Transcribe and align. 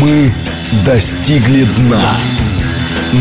Мы 0.00 0.32
достигли 0.86 1.64
дна. 1.76 2.16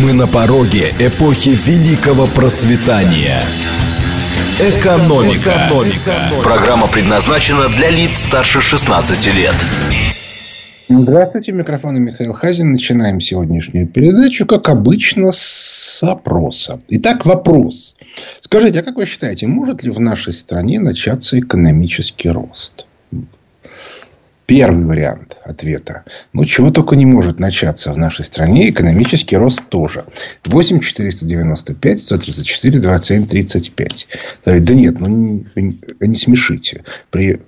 Мы 0.02 0.14
на 0.14 0.28
пороге 0.28 0.94
эпохи 0.98 1.50
великого 1.50 2.26
процветания. 2.28 3.42
Экономика. 4.60 5.68
Экономика. 5.68 6.32
Программа 6.42 6.88
предназначена 6.88 7.68
для 7.68 7.90
лиц 7.90 8.20
старше 8.20 8.62
16 8.62 9.36
лет. 9.36 9.56
Здравствуйте, 10.88 11.52
микрофон 11.52 12.02
Михаил 12.02 12.32
Хазин. 12.32 12.72
Начинаем 12.72 13.20
сегодняшнюю 13.20 13.86
передачу, 13.86 14.46
как 14.46 14.70
обычно, 14.70 15.34
с 15.34 16.02
опроса. 16.02 16.80
Итак, 16.88 17.26
вопрос. 17.26 17.98
Скажите, 18.40 18.80
а 18.80 18.84
как 18.84 18.96
вы 18.96 19.06
считаете, 19.06 19.48
может 19.48 19.84
ли 19.84 19.92
в 19.92 20.00
нашей 20.00 20.32
стране 20.32 20.80
начаться 20.80 21.38
экономический 21.38 22.30
рост? 22.30 22.86
Первый 24.50 24.84
вариант 24.84 25.38
ответа. 25.46 26.06
Ну, 26.34 26.44
чего 26.44 26.72
только 26.72 26.96
не 26.96 27.06
может 27.06 27.40
начаться 27.40 27.94
в 27.94 27.98
нашей 28.00 28.26
стране. 28.26 28.68
Экономический 28.72 29.38
рост 29.38 29.70
тоже. 29.70 30.06
8 30.44 30.80
495 30.80 32.00
134 32.00 32.80
27 32.80 33.28
35. 33.28 34.08
Да 34.46 34.74
нет, 34.74 35.00
ну 35.00 35.08
не, 35.08 35.46
не 36.00 36.16
смешите. 36.16 36.84
При 37.12 37.42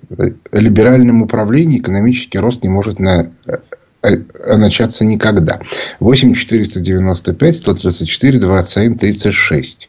либеральном 0.52 1.22
управлении 1.22 1.80
экономический 1.80 2.38
рост 2.38 2.62
не 2.62 2.68
может 2.68 3.00
на 3.00 3.32
Э, 3.46 3.56
начаться 4.02 5.04
никогда. 5.04 5.60
8 6.00 6.34
495 6.34 7.56
134 7.56 8.38
27 8.40 8.98
36. 8.98 9.88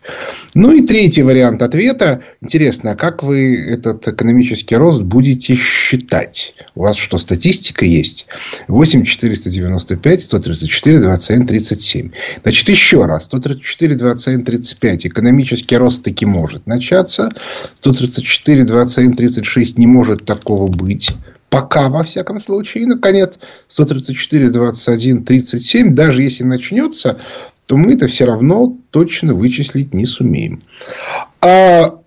Ну 0.54 0.72
и 0.72 0.86
третий 0.86 1.24
вариант 1.24 1.62
ответа. 1.62 2.22
Интересно, 2.42 2.92
а 2.92 2.96
как 2.96 3.24
вы 3.24 3.56
этот 3.56 4.08
экономический 4.08 4.76
рост 4.76 5.02
будете 5.02 5.56
считать? 5.56 6.54
У 6.76 6.82
вас 6.82 6.98
что, 6.98 7.18
статистика 7.18 7.86
есть? 7.86 8.28
8 8.68 9.04
495 9.04 10.24
134 10.24 11.00
27 11.00 11.48
37. 11.48 12.12
Значит, 12.44 12.70
еще 12.70 13.06
раз. 13.06 13.26
134 13.26 13.96
27 13.96 14.44
35. 14.44 15.08
Экономический 15.08 15.78
рост 15.78 16.04
таки 16.04 16.26
может 16.26 16.68
начаться. 16.68 17.32
134 17.80 18.66
27 18.66 19.14
36 19.16 19.78
не 19.78 19.88
может 19.88 20.26
такого 20.26 20.68
быть. 20.68 21.10
Пока, 21.54 21.88
во 21.88 22.02
всяком 22.02 22.40
случае. 22.40 22.82
И, 22.82 22.88
наконец, 22.88 23.38
134, 23.68 24.50
21, 24.50 25.24
37. 25.24 25.94
Даже 25.94 26.24
если 26.24 26.44
начнется, 26.44 27.20
то 27.68 27.78
мы 27.78 27.94
это 27.94 28.08
все 28.08 28.26
равно 28.26 28.76
точно 28.90 29.36
вычислить 29.36 29.94
не 29.94 30.08
сумеем. 30.08 30.64
А 31.42 32.00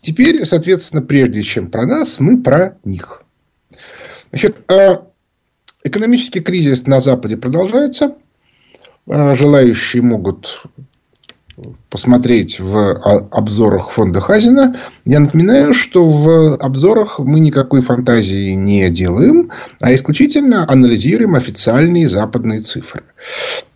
теперь, 0.00 0.44
соответственно, 0.44 1.00
прежде 1.00 1.44
чем 1.44 1.70
про 1.70 1.86
нас, 1.86 2.18
мы 2.18 2.42
про 2.42 2.76
них. 2.82 3.22
Значит, 4.30 4.68
а 4.68 5.06
экономический 5.84 6.40
кризис 6.40 6.88
на 6.88 6.98
Западе 6.98 7.36
продолжается. 7.36 8.16
А 9.08 9.36
желающие 9.36 10.02
могут 10.02 10.60
посмотреть 11.88 12.60
в 12.60 12.76
обзорах 13.30 13.90
фонда 13.90 14.20
Хазина. 14.20 14.80
Я 15.04 15.20
напоминаю, 15.20 15.72
что 15.72 16.04
в 16.04 16.56
обзорах 16.56 17.18
мы 17.18 17.40
никакой 17.40 17.80
фантазии 17.80 18.52
не 18.52 18.90
делаем, 18.90 19.50
а 19.80 19.94
исключительно 19.94 20.70
анализируем 20.70 21.34
официальные 21.34 22.08
западные 22.08 22.60
цифры. 22.60 23.04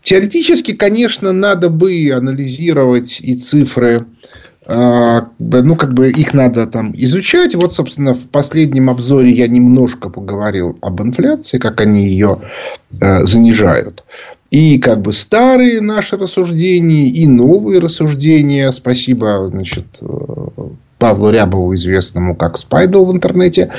Теоретически, 0.03 0.73
конечно, 0.73 1.33
надо 1.33 1.71
бы 1.71 2.11
анализировать 2.15 3.21
и 3.21 3.35
цифры 3.35 4.07
а, 4.67 5.29
ну, 5.39 5.75
как 5.75 5.95
бы 5.95 6.11
их 6.11 6.35
надо 6.35 6.67
там 6.67 6.91
изучать. 6.95 7.55
Вот, 7.55 7.73
собственно, 7.73 8.15
в 8.15 8.29
последнем 8.29 8.91
обзоре 8.91 9.31
я 9.31 9.49
немножко 9.49 10.11
поговорил 10.11 10.79
об 10.81 11.03
инфляции, 11.03 11.59
как 11.59 11.81
они 11.81 12.07
ее 12.07 12.39
э, 13.01 13.25
занижают. 13.25 14.05
И 14.51 14.79
как 14.79 15.01
бы 15.01 15.13
старые 15.13 15.81
наши 15.81 16.17
рассуждения, 16.17 17.09
и 17.09 17.27
новые 17.27 17.81
рассуждения. 17.81 18.73
Спасибо, 18.73 19.47
значит, 19.47 19.87
Павлу 20.99 21.31
Рябову, 21.31 21.75
известному 21.75 22.35
как 22.35 22.59
Спайдл 22.59 23.05
в 23.05 23.13
интернете. 23.13 23.73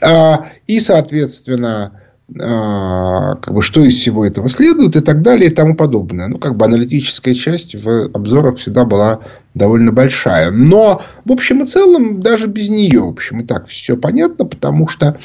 А, 0.00 0.46
и, 0.66 0.80
соответственно, 0.80 2.00
а, 2.40 3.36
как 3.36 3.52
бы, 3.52 3.60
что 3.60 3.84
из 3.84 3.94
всего 3.94 4.24
этого 4.24 4.48
следует 4.48 4.96
и 4.96 5.00
так 5.00 5.20
далее 5.20 5.50
и 5.50 5.54
тому 5.54 5.76
подобное. 5.76 6.26
Ну, 6.28 6.38
как 6.38 6.56
бы 6.56 6.64
аналитическая 6.64 7.34
часть 7.34 7.74
в 7.74 8.10
обзорах 8.14 8.56
всегда 8.56 8.84
была 8.84 9.20
довольно 9.52 9.92
большая. 9.92 10.50
Но, 10.50 11.02
в 11.24 11.32
общем 11.32 11.62
и 11.62 11.66
целом, 11.66 12.22
даже 12.22 12.46
без 12.46 12.70
нее, 12.70 13.00
в 13.00 13.08
общем, 13.08 13.40
и 13.40 13.44
так 13.44 13.66
все 13.68 13.96
понятно, 13.96 14.46
потому 14.46 14.88
что 14.88 15.18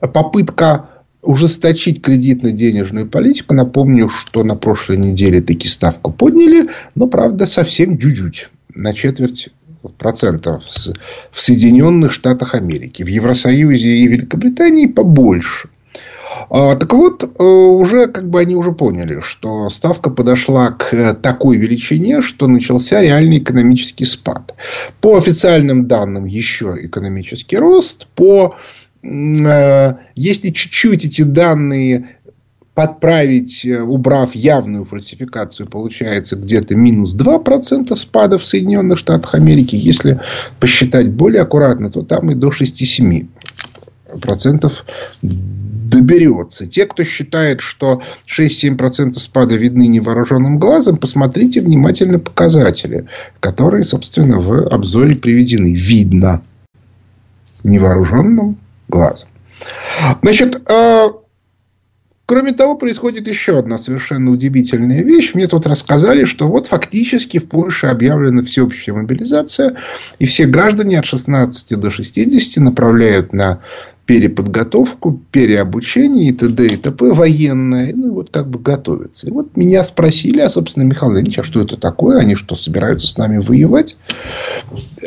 попытка 0.00 0.88
ужесточить 1.22 2.00
кредитно-денежную 2.02 3.06
политику. 3.08 3.54
Напомню, 3.54 4.08
что 4.08 4.42
на 4.42 4.56
прошлой 4.56 4.96
неделе 4.96 5.42
таки 5.42 5.68
ставку 5.68 6.10
подняли, 6.10 6.70
но, 6.94 7.06
правда, 7.06 7.46
совсем 7.46 7.98
чуть-чуть, 7.98 8.48
на 8.74 8.94
четверть 8.94 9.50
процентов 9.98 10.64
в 11.30 11.40
Соединенных 11.40 12.12
Штатах 12.12 12.54
Америки. 12.54 13.02
В 13.02 13.08
Евросоюзе 13.08 13.90
и 13.90 14.06
Великобритании 14.06 14.86
побольше. 14.86 15.68
А, 16.48 16.74
так 16.76 16.92
вот, 16.92 17.22
э, 17.22 17.42
уже 17.42 18.06
как 18.06 18.28
бы 18.28 18.40
они 18.40 18.56
уже 18.56 18.72
поняли, 18.72 19.20
что 19.20 19.68
ставка 19.68 20.10
подошла 20.10 20.70
к 20.70 21.14
такой 21.14 21.58
величине, 21.58 22.22
что 22.22 22.46
начался 22.46 23.00
реальный 23.02 23.38
экономический 23.38 24.04
спад. 24.04 24.54
По 25.00 25.16
официальным 25.16 25.86
данным 25.86 26.24
еще 26.24 26.76
экономический 26.80 27.56
рост, 27.56 28.06
по 28.14 28.54
Э, 28.54 28.79
если 29.02 30.50
чуть-чуть 30.50 31.04
эти 31.06 31.22
данные 31.22 32.16
подправить, 32.74 33.64
э, 33.66 33.80
убрав 33.82 34.34
явную 34.34 34.84
фальсификацию, 34.84 35.68
получается 35.68 36.36
где-то 36.36 36.76
минус 36.76 37.14
2% 37.14 37.94
спада 37.96 38.38
в 38.38 38.44
Соединенных 38.44 38.98
Штатах 38.98 39.34
Америки. 39.34 39.76
Если 39.76 40.20
посчитать 40.60 41.10
более 41.10 41.42
аккуратно, 41.42 41.90
то 41.90 42.02
там 42.02 42.30
и 42.30 42.34
до 42.34 42.48
6-7% 42.50 43.28
доберется. 45.22 46.66
Те, 46.66 46.86
кто 46.86 47.04
считает, 47.04 47.60
что 47.60 48.02
6-7% 48.26 49.12
спада 49.18 49.56
видны 49.56 49.86
невооруженным 49.88 50.58
глазом, 50.58 50.96
посмотрите 50.96 51.60
внимательно 51.60 52.18
показатели, 52.18 53.06
которые, 53.40 53.84
собственно, 53.84 54.38
в 54.40 54.68
обзоре 54.68 55.16
приведены. 55.16 55.74
Видно 55.74 56.42
невооруженным 57.62 58.56
глазом. 58.90 59.28
Значит, 60.22 60.60
э, 60.68 61.08
Кроме 62.30 62.52
того, 62.52 62.76
происходит 62.76 63.26
еще 63.26 63.58
одна 63.58 63.76
совершенно 63.76 64.30
удивительная 64.30 65.02
вещь. 65.02 65.34
Мне 65.34 65.48
тут 65.48 65.66
рассказали, 65.66 66.24
что 66.24 66.46
вот 66.46 66.68
фактически 66.68 67.40
в 67.40 67.48
Польше 67.48 67.88
объявлена 67.88 68.44
всеобщая 68.44 68.92
мобилизация, 68.92 69.74
и 70.20 70.26
все 70.26 70.46
граждане 70.46 71.00
от 71.00 71.06
16 71.06 71.76
до 71.76 71.90
60 71.90 72.62
направляют 72.62 73.32
на 73.32 73.58
переподготовку, 74.06 75.20
переобучение 75.32 76.28
и 76.28 76.32
т.д. 76.32 76.66
и 76.66 76.76
т.п. 76.76 77.06
военное. 77.06 77.92
Ну, 77.96 78.14
вот 78.14 78.30
как 78.30 78.48
бы 78.48 78.60
готовятся. 78.60 79.26
И 79.26 79.32
вот 79.32 79.56
меня 79.56 79.82
спросили, 79.82 80.38
а, 80.38 80.48
собственно, 80.48 80.84
Михаил 80.84 81.18
Ильич, 81.18 81.36
а 81.40 81.42
что 81.42 81.62
это 81.62 81.76
такое? 81.76 82.18
Они 82.18 82.36
что, 82.36 82.54
собираются 82.54 83.08
с 83.08 83.18
нами 83.18 83.38
воевать? 83.38 83.96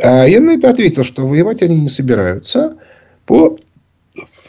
А 0.03 0.25
я 0.25 0.41
на 0.41 0.51
это 0.51 0.69
ответил, 0.69 1.05
что 1.05 1.25
воевать 1.25 1.63
они 1.63 1.79
не 1.79 1.89
собираются 1.89 2.75
по 3.25 3.59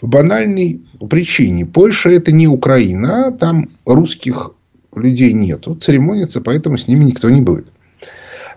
банальной 0.06 0.82
причине. 1.08 1.66
Польша 1.66 2.10
это 2.10 2.32
не 2.32 2.46
Украина, 2.46 3.28
а 3.28 3.32
там 3.32 3.68
русских 3.84 4.52
людей 4.94 5.32
нету. 5.32 5.74
Церемониться, 5.74 6.40
поэтому 6.40 6.78
с 6.78 6.88
ними 6.88 7.04
никто 7.04 7.30
не 7.30 7.40
будет. 7.40 7.68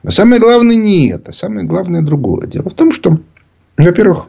Но 0.04 0.12
самое 0.12 0.40
главное 0.40 0.76
не 0.76 1.10
это. 1.10 1.32
Самое 1.32 1.66
главное 1.66 2.02
другое. 2.02 2.48
Дело 2.48 2.70
в 2.70 2.74
том, 2.74 2.92
что, 2.92 3.20
во-первых, 3.78 4.28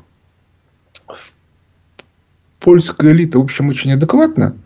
польская 2.61 3.13
элита, 3.13 3.39
в 3.39 3.43
общем, 3.43 3.69
очень 3.69 3.93
адекватна. 3.93 4.57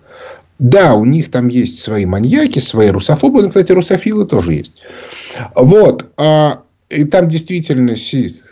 Да, 0.58 0.94
у 0.94 1.04
них 1.04 1.30
там 1.30 1.48
есть 1.48 1.80
свои 1.80 2.06
маньяки, 2.06 2.60
свои 2.60 2.90
русофобы. 2.90 3.42
Но, 3.42 3.48
кстати, 3.48 3.72
русофилы 3.72 4.26
тоже 4.26 4.54
есть. 4.54 4.82
Вот. 5.56 6.12
А, 6.16 6.62
и 6.88 7.04
там 7.04 7.28
действительно 7.28 7.96
сидит 7.96 8.42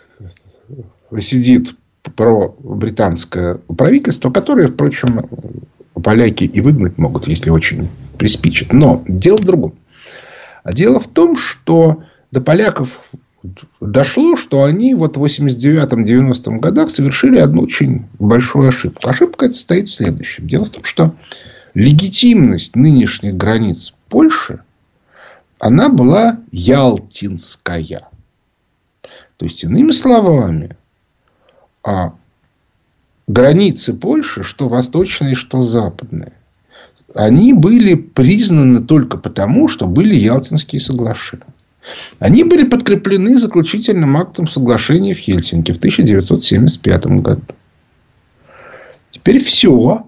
про 2.16 2.54
британское 2.58 3.56
правительство, 3.76 4.30
которое, 4.30 4.68
впрочем, 4.68 5.28
поляки 6.02 6.44
и 6.44 6.60
выгнать 6.60 6.98
могут, 6.98 7.28
если 7.28 7.50
очень 7.50 7.88
приспичат. 8.18 8.72
Но 8.72 9.04
дело 9.06 9.36
в 9.36 9.44
другом. 9.44 9.74
Дело 10.64 11.00
в 11.00 11.08
том, 11.08 11.36
что 11.36 12.02
до 12.30 12.40
поляков 12.40 13.02
дошло, 13.80 14.36
что 14.36 14.64
они 14.64 14.94
вот 14.94 15.16
в 15.16 15.24
89-90 15.24 16.58
годах 16.58 16.90
совершили 16.90 17.38
одну 17.38 17.62
очень 17.62 18.06
большую 18.18 18.68
ошибку. 18.68 19.08
Ошибка 19.08 19.46
эта 19.46 19.54
состоит 19.54 19.88
в 19.88 19.94
следующем. 19.94 20.46
Дело 20.46 20.66
в 20.66 20.70
том, 20.70 20.84
что 20.84 21.14
легитимность 21.74 22.76
нынешних 22.76 23.36
границ 23.36 23.94
Польши, 24.08 24.60
она 25.58 25.88
была 25.88 26.38
ялтинская. 26.50 28.08
То 29.36 29.46
есть, 29.46 29.64
иными 29.64 29.92
словами, 29.92 30.76
а 31.82 32.14
границы 33.26 33.94
Польши, 33.94 34.44
что 34.44 34.68
восточные, 34.68 35.34
что 35.34 35.62
западные, 35.62 36.32
они 37.14 37.52
были 37.52 37.94
признаны 37.94 38.82
только 38.82 39.16
потому, 39.16 39.68
что 39.68 39.86
были 39.86 40.14
Ялтинские 40.14 40.80
соглашения. 40.80 41.44
Они 42.18 42.44
были 42.44 42.64
подкреплены 42.64 43.38
заключительным 43.38 44.16
актом 44.16 44.46
соглашения 44.46 45.14
в 45.14 45.18
Хельсинки 45.18 45.72
в 45.72 45.78
1975 45.78 47.06
году. 47.06 47.42
Теперь 49.10 49.42
все. 49.42 50.06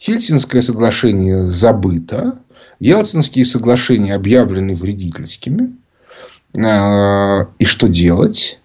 Хельсинское 0.00 0.62
соглашение 0.62 1.44
забыто. 1.44 2.38
Ялтинские 2.80 3.44
соглашения 3.44 4.14
объявлены 4.14 4.74
вредительскими. 4.74 5.76
А, 6.56 7.48
и 7.58 7.64
что 7.64 7.88
делать? 7.88 8.58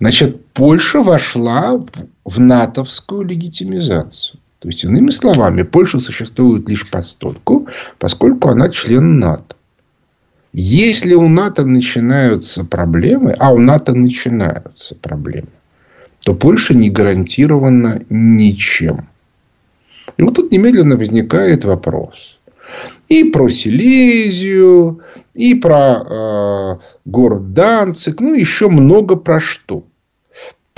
Значит, 0.00 0.46
Польша 0.52 1.02
вошла 1.02 1.84
в 2.24 2.40
натовскую 2.40 3.22
легитимизацию. 3.22 4.40
То 4.60 4.68
есть, 4.68 4.84
иными 4.84 5.10
словами, 5.10 5.62
Польша 5.62 6.00
существует 6.00 6.68
лишь 6.68 6.88
постольку, 6.88 7.68
поскольку 7.98 8.48
она 8.48 8.68
член 8.70 9.18
НАТО. 9.18 9.56
Если 10.52 11.14
у 11.14 11.28
НАТО 11.28 11.64
начинаются 11.64 12.64
проблемы, 12.64 13.32
а 13.38 13.52
у 13.52 13.58
НАТО 13.58 13.92
начинаются 13.92 14.94
проблемы, 14.94 15.48
то 16.24 16.34
Польша 16.34 16.74
не 16.74 16.90
гарантирована 16.90 18.02
ничем. 18.08 19.08
И 20.16 20.22
вот 20.22 20.34
тут 20.34 20.50
немедленно 20.50 20.96
возникает 20.96 21.64
вопрос. 21.64 22.38
И 23.08 23.24
про 23.24 23.48
Силезию, 23.48 25.00
и 25.34 25.54
про 25.54 26.02
э, 26.02 26.78
город 27.04 27.52
Данцик, 27.52 28.20
ну, 28.20 28.34
еще 28.34 28.68
много 28.68 29.16
про 29.16 29.40
что. 29.40 29.84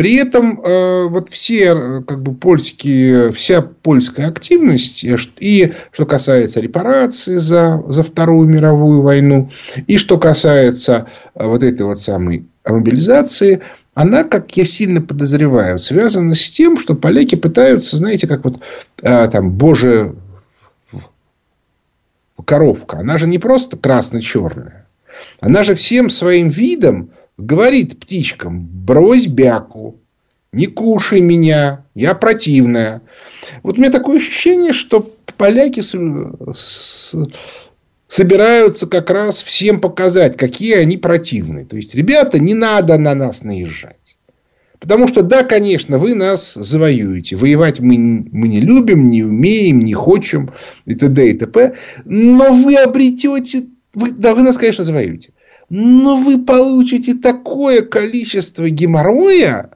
При 0.01 0.15
этом 0.15 0.63
э, 0.63 1.09
вот 1.09 1.29
все 1.29 2.01
как 2.01 2.23
бы 2.23 2.33
польские, 2.33 3.35
вся 3.35 3.61
польская 3.61 4.29
активность 4.29 5.05
э, 5.05 5.19
и 5.39 5.75
что 5.93 6.07
касается 6.07 6.61
репараций 6.61 7.37
за, 7.37 7.85
за 7.87 8.03
Вторую 8.03 8.49
мировую 8.49 9.03
войну, 9.03 9.51
и 9.87 9.99
что 9.99 10.17
касается 10.17 11.07
э, 11.35 11.47
вот 11.47 11.63
этой 11.63 11.83
вот 11.83 11.99
самой 11.99 12.47
мобилизации, 12.65 13.61
она, 13.93 14.25
как 14.25 14.57
я 14.57 14.65
сильно 14.65 15.03
подозреваю, 15.03 15.79
связана 15.79 16.35
с 16.35 16.51
тем, 16.51 16.79
что 16.79 16.95
поляки 16.95 17.35
пытаются, 17.35 17.99
знаете, 17.99 18.27
как 18.27 18.43
вот 18.43 18.59
там 19.03 19.51
Боже 19.51 20.15
коровка, 22.43 23.01
она 23.01 23.19
же 23.19 23.27
не 23.27 23.39
просто 23.39 23.77
красно-черная, 23.77 24.87
она 25.41 25.63
же 25.63 25.75
всем 25.75 26.09
своим 26.09 26.49
видом 26.49 27.11
говорит 27.41 27.99
птичкам, 27.99 28.67
брось 28.67 29.27
бяку, 29.27 29.99
не 30.53 30.67
кушай 30.67 31.21
меня, 31.21 31.85
я 31.95 32.15
противная. 32.15 33.03
Вот 33.63 33.79
у 33.79 33.81
меня 33.81 33.91
такое 33.91 34.19
ощущение, 34.19 34.73
что 34.73 35.15
поляки 35.37 35.83
собираются 38.09 38.87
как 38.87 39.11
раз 39.11 39.43
всем 39.43 39.81
показать, 39.81 40.37
какие 40.37 40.75
они 40.75 40.97
противные. 40.97 41.65
То 41.65 41.77
есть, 41.77 41.95
ребята, 41.95 42.39
не 42.39 42.55
надо 42.55 42.99
на 42.99 43.15
нас 43.15 43.43
наезжать. 43.43 43.97
Потому 44.81 45.09
что, 45.09 45.23
да, 45.23 45.45
конечно, 45.45 45.99
вы 45.99 46.15
нас 46.15 46.55
завоюете. 46.55 47.37
Воевать 47.37 47.81
мы, 47.81 47.99
мы 47.99 48.49
не 48.49 48.61
любим, 48.61 49.11
не 49.11 49.23
умеем, 49.23 49.85
не 49.85 49.93
хочем, 49.93 50.53
и 50.87 50.95
т.д. 50.95 51.31
и 51.31 51.35
т.п. 51.35 51.77
Но 52.05 52.53
вы 52.55 52.77
обретете... 52.77 53.67
Вы, 53.93 54.13
да, 54.13 54.35
вы 54.35 54.43
нас, 54.43 54.57
конечно, 54.57 54.85
завоюете 54.85 55.33
но 55.71 56.21
вы 56.21 56.45
получите 56.45 57.15
такое 57.15 57.81
количество 57.83 58.69
геморроя, 58.69 59.71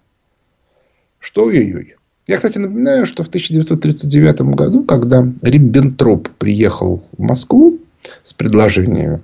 что 1.21 1.45
ой-ой. 1.45 1.95
Я, 2.27 2.37
кстати, 2.37 2.59
напоминаю, 2.59 3.07
что 3.07 3.23
в 3.23 3.29
1939 3.29 4.41
году, 4.55 4.83
когда 4.83 5.25
Риббентроп 5.43 6.29
приехал 6.31 7.05
в 7.17 7.23
Москву 7.23 7.79
с 8.25 8.33
предложениями, 8.33 9.23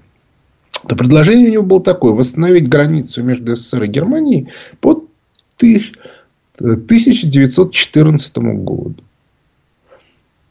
то 0.86 0.94
предложение 0.96 1.48
у 1.48 1.52
него 1.52 1.64
было 1.64 1.82
такое. 1.82 2.12
Восстановить 2.12 2.68
границу 2.68 3.22
между 3.22 3.56
СССР 3.56 3.84
и 3.84 3.88
Германией 3.88 4.48
по 4.80 5.02
1914 5.56 8.38
году. 8.38 8.96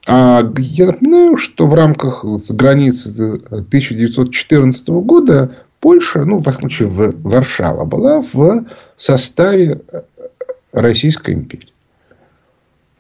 А 0.08 0.42
я 0.58 0.88
напоминаю, 0.88 1.38
что 1.38 1.68
в 1.68 1.76
рамках 1.76 2.26
границы 2.50 3.40
1914 3.52 4.90
года 4.90 5.56
Польша, 5.80 6.26
ну, 6.26 6.40
в 6.40 6.48
этом 6.48 6.62
случае, 6.62 6.88
в 6.90 7.22
Варшава 7.24 7.86
была 7.86 8.22
в 8.22 8.66
составе 8.98 9.82
э, 9.92 10.02
Российской 10.74 11.34
империи. 11.34 11.74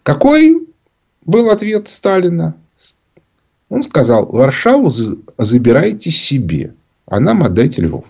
Какой 0.03 0.67
был 1.25 1.49
ответ 1.49 1.87
Сталина? 1.89 2.55
Он 3.69 3.83
сказал, 3.83 4.25
Варшаву 4.25 4.91
забирайте 5.37 6.09
себе, 6.09 6.73
а 7.05 7.19
нам 7.19 7.43
отдайте 7.43 7.81
Львов. 7.81 8.05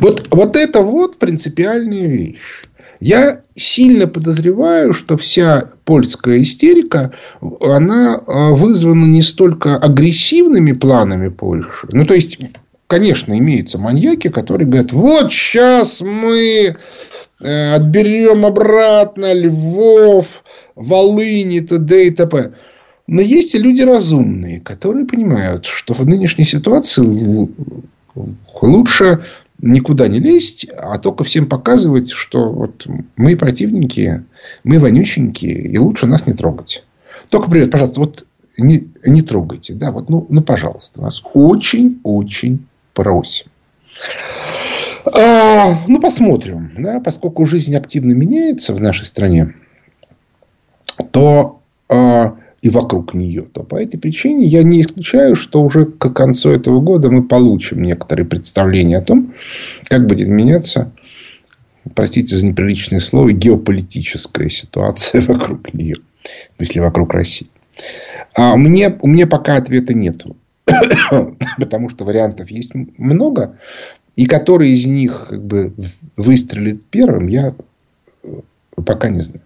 Вот, 0.00 0.28
вот 0.30 0.54
это 0.54 0.80
вот 0.80 1.18
принципиальная 1.18 2.06
вещь. 2.06 2.64
Я 3.00 3.42
сильно 3.56 4.06
подозреваю, 4.06 4.92
что 4.92 5.16
вся 5.16 5.70
польская 5.84 6.42
истерика, 6.42 7.12
она 7.60 8.16
э, 8.16 8.52
вызвана 8.52 9.04
не 9.04 9.22
столько 9.22 9.76
агрессивными 9.76 10.72
планами 10.72 11.28
Польши, 11.28 11.88
ну, 11.92 12.04
то 12.04 12.14
есть, 12.14 12.38
конечно, 12.88 13.38
имеются 13.38 13.78
маньяки, 13.78 14.28
которые 14.28 14.66
говорят, 14.66 14.92
вот 14.92 15.32
сейчас 15.32 16.00
мы 16.00 16.76
э, 17.40 17.74
отберем 17.74 18.44
обратно 18.44 19.32
Львов, 19.32 20.42
Волыни, 20.74 21.60
т.д. 21.60 22.06
и 22.06 22.10
т.п. 22.10 22.54
Но 23.06 23.20
есть 23.20 23.54
и 23.54 23.58
люди 23.58 23.82
разумные, 23.82 24.60
которые 24.60 25.06
понимают, 25.06 25.66
что 25.66 25.94
в 25.94 26.06
нынешней 26.06 26.44
ситуации 26.44 27.48
лучше 28.60 29.24
никуда 29.60 30.08
не 30.08 30.18
лезть, 30.18 30.66
а 30.76 30.98
только 30.98 31.24
всем 31.24 31.46
показывать, 31.46 32.10
что 32.10 32.50
вот 32.50 32.86
мы 33.16 33.36
противники, 33.36 34.24
мы 34.64 34.78
вонюченькие, 34.78 35.68
и 35.68 35.78
лучше 35.78 36.06
нас 36.06 36.26
не 36.26 36.32
трогать. 36.32 36.84
Только 37.28 37.50
привет, 37.50 37.70
пожалуйста, 37.70 38.00
вот 38.00 38.26
не, 38.56 38.88
не 39.04 39.22
трогайте. 39.22 39.74
Да, 39.74 39.90
вот, 39.90 40.08
ну, 40.08 40.26
ну, 40.28 40.42
пожалуйста, 40.42 41.00
нас 41.02 41.22
очень-очень 41.32 42.66
просим. 42.98 43.46
А, 45.06 45.84
ну, 45.86 46.00
посмотрим. 46.00 46.72
Да, 46.76 46.98
поскольку 46.98 47.46
жизнь 47.46 47.76
активно 47.76 48.12
меняется 48.12 48.74
в 48.74 48.80
нашей 48.80 49.06
стране, 49.06 49.54
то 51.12 51.60
а, 51.88 52.36
и 52.60 52.70
вокруг 52.70 53.14
нее, 53.14 53.42
то 53.42 53.62
по 53.62 53.76
этой 53.76 53.98
причине 53.98 54.46
я 54.46 54.64
не 54.64 54.82
исключаю, 54.82 55.36
что 55.36 55.62
уже 55.62 55.86
к 55.86 56.10
концу 56.10 56.50
этого 56.50 56.80
года 56.80 57.08
мы 57.08 57.22
получим 57.22 57.84
некоторые 57.84 58.26
представления 58.26 58.98
о 58.98 59.02
том, 59.02 59.32
как 59.84 60.08
будет 60.08 60.26
меняться, 60.26 60.90
простите 61.94 62.36
за 62.36 62.44
неприличное 62.44 62.98
слово, 62.98 63.30
геополитическая 63.32 64.48
ситуация 64.48 65.20
вокруг 65.28 65.72
нее, 65.72 65.98
если 66.58 66.80
вокруг 66.80 67.14
России. 67.14 67.46
А 68.34 68.56
мне, 68.56 68.98
у 69.02 69.06
меня 69.06 69.28
пока 69.28 69.54
ответа 69.54 69.94
нету. 69.94 70.36
потому 71.58 71.88
что 71.88 72.04
вариантов 72.04 72.50
есть 72.50 72.72
много, 72.74 73.58
и 74.16 74.26
который 74.26 74.70
из 74.70 74.86
них 74.86 75.26
как 75.30 75.44
бы 75.44 75.72
выстрелит 76.16 76.84
первым, 76.86 77.28
я 77.28 77.54
э, 78.24 78.28
пока 78.84 79.08
не 79.08 79.20
знаю. 79.20 79.42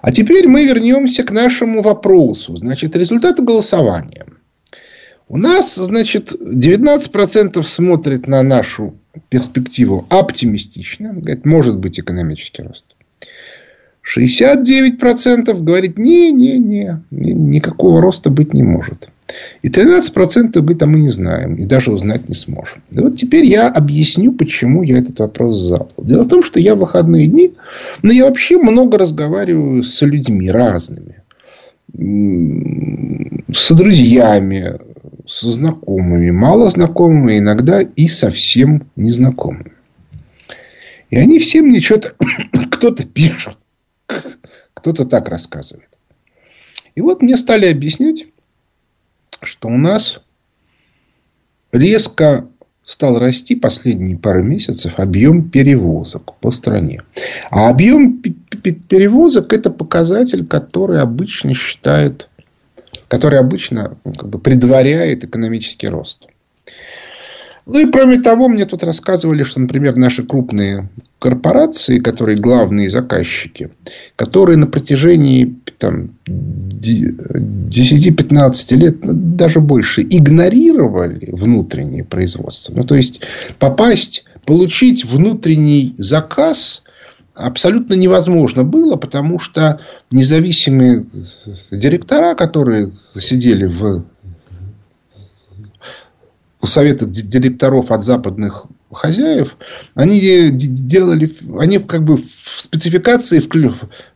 А 0.00 0.10
теперь 0.10 0.48
мы 0.48 0.64
вернемся 0.64 1.22
к 1.22 1.30
нашему 1.30 1.82
вопросу. 1.82 2.56
Значит, 2.56 2.96
результаты 2.96 3.42
голосования. 3.42 4.26
У 5.28 5.38
нас, 5.38 5.76
значит, 5.76 6.32
19% 6.32 7.62
смотрит 7.62 8.26
на 8.26 8.42
нашу 8.42 8.96
перспективу 9.28 10.06
оптимистично. 10.10 11.12
Говорит, 11.12 11.46
может 11.46 11.78
быть 11.78 12.00
экономический 12.00 12.62
рост. 12.62 12.84
69% 14.04 15.62
говорит, 15.62 15.96
не-не-не, 15.96 17.02
никакого 17.10 18.00
роста 18.00 18.30
быть 18.30 18.52
не 18.52 18.62
может. 18.62 19.08
И 19.62 19.68
13% 19.68 20.52
говорит, 20.52 20.82
а 20.82 20.86
мы 20.86 21.00
не 21.00 21.10
знаем. 21.10 21.56
И 21.56 21.64
даже 21.64 21.92
узнать 21.92 22.28
не 22.28 22.34
сможем. 22.34 22.82
И 22.90 23.00
вот 23.00 23.16
теперь 23.16 23.44
я 23.44 23.68
объясню, 23.68 24.32
почему 24.32 24.82
я 24.82 24.98
этот 24.98 25.18
вопрос 25.18 25.58
задал. 25.58 25.88
Дело 25.98 26.22
в 26.22 26.28
том, 26.28 26.42
что 26.42 26.60
я 26.60 26.74
в 26.74 26.78
выходные 26.78 27.26
дни, 27.26 27.54
но 28.02 28.08
ну, 28.08 28.12
я 28.12 28.24
вообще 28.26 28.58
много 28.58 28.98
разговариваю 28.98 29.84
с 29.84 30.00
людьми 30.02 30.50
разными. 30.50 31.22
С 33.52 33.74
друзьями, 33.74 34.78
со 35.26 35.50
знакомыми, 35.50 36.30
мало 36.30 36.70
знакомыми, 36.70 37.38
иногда 37.38 37.82
и 37.82 38.08
совсем 38.08 38.86
незнакомыми. 38.96 39.72
И 41.10 41.16
они 41.16 41.38
все 41.38 41.60
мне 41.60 41.80
что-то, 41.80 42.14
кто-то 42.70 43.04
пишет, 43.04 43.58
кто-то 44.74 45.04
так 45.04 45.28
рассказывает. 45.28 45.88
И 46.94 47.00
вот 47.00 47.22
мне 47.22 47.36
стали 47.36 47.66
объяснять, 47.66 48.26
что 49.42 49.68
у 49.68 49.76
нас 49.76 50.22
резко 51.72 52.46
стал 52.84 53.18
расти 53.18 53.54
последние 53.54 54.18
пару 54.18 54.42
месяцев 54.42 54.98
объем 54.98 55.48
перевозок 55.48 56.34
по 56.40 56.50
стране. 56.50 57.02
А 57.50 57.68
объем 57.68 58.20
перевозок 58.20 59.52
это 59.52 59.70
показатель, 59.70 60.46
который 60.46 61.00
обычно 61.00 61.54
считает, 61.54 62.28
который 63.08 63.38
обычно 63.38 63.96
ну, 64.04 64.12
как 64.12 64.28
бы, 64.28 64.38
предваряет 64.38 65.24
экономический 65.24 65.88
рост. 65.88 66.26
Ну 67.64 67.78
и 67.78 67.88
кроме 67.90 68.20
того, 68.20 68.48
мне 68.48 68.66
тут 68.66 68.82
рассказывали, 68.82 69.44
что, 69.44 69.60
например, 69.60 69.96
наши 69.96 70.24
крупные 70.24 70.88
корпорации, 71.18 72.00
которые 72.00 72.38
главные 72.38 72.90
заказчики, 72.90 73.70
которые 74.16 74.56
на 74.56 74.66
протяжении 74.66 75.54
там, 75.78 76.10
10-15 76.26 78.76
лет, 78.76 79.04
ну, 79.04 79.12
даже 79.14 79.60
больше, 79.60 80.02
игнорировали 80.02 81.30
внутреннее 81.30 82.02
производство. 82.04 82.74
Ну, 82.74 82.82
то 82.84 82.96
есть, 82.96 83.20
попасть, 83.60 84.24
получить 84.44 85.04
внутренний 85.04 85.94
заказ 85.98 86.82
абсолютно 87.34 87.94
невозможно 87.94 88.64
было, 88.64 88.96
потому 88.96 89.38
что 89.38 89.78
независимые 90.10 91.06
директора, 91.70 92.34
которые 92.34 92.90
сидели 93.20 93.66
в 93.66 94.02
советах 96.68 97.10
директоров 97.10 97.90
от 97.90 98.02
западных 98.02 98.66
хозяев, 98.92 99.56
они 99.94 100.20
делали, 100.50 101.34
они 101.58 101.78
как 101.78 102.04
бы 102.04 102.18
в 102.18 102.22
спецификации 102.58 103.42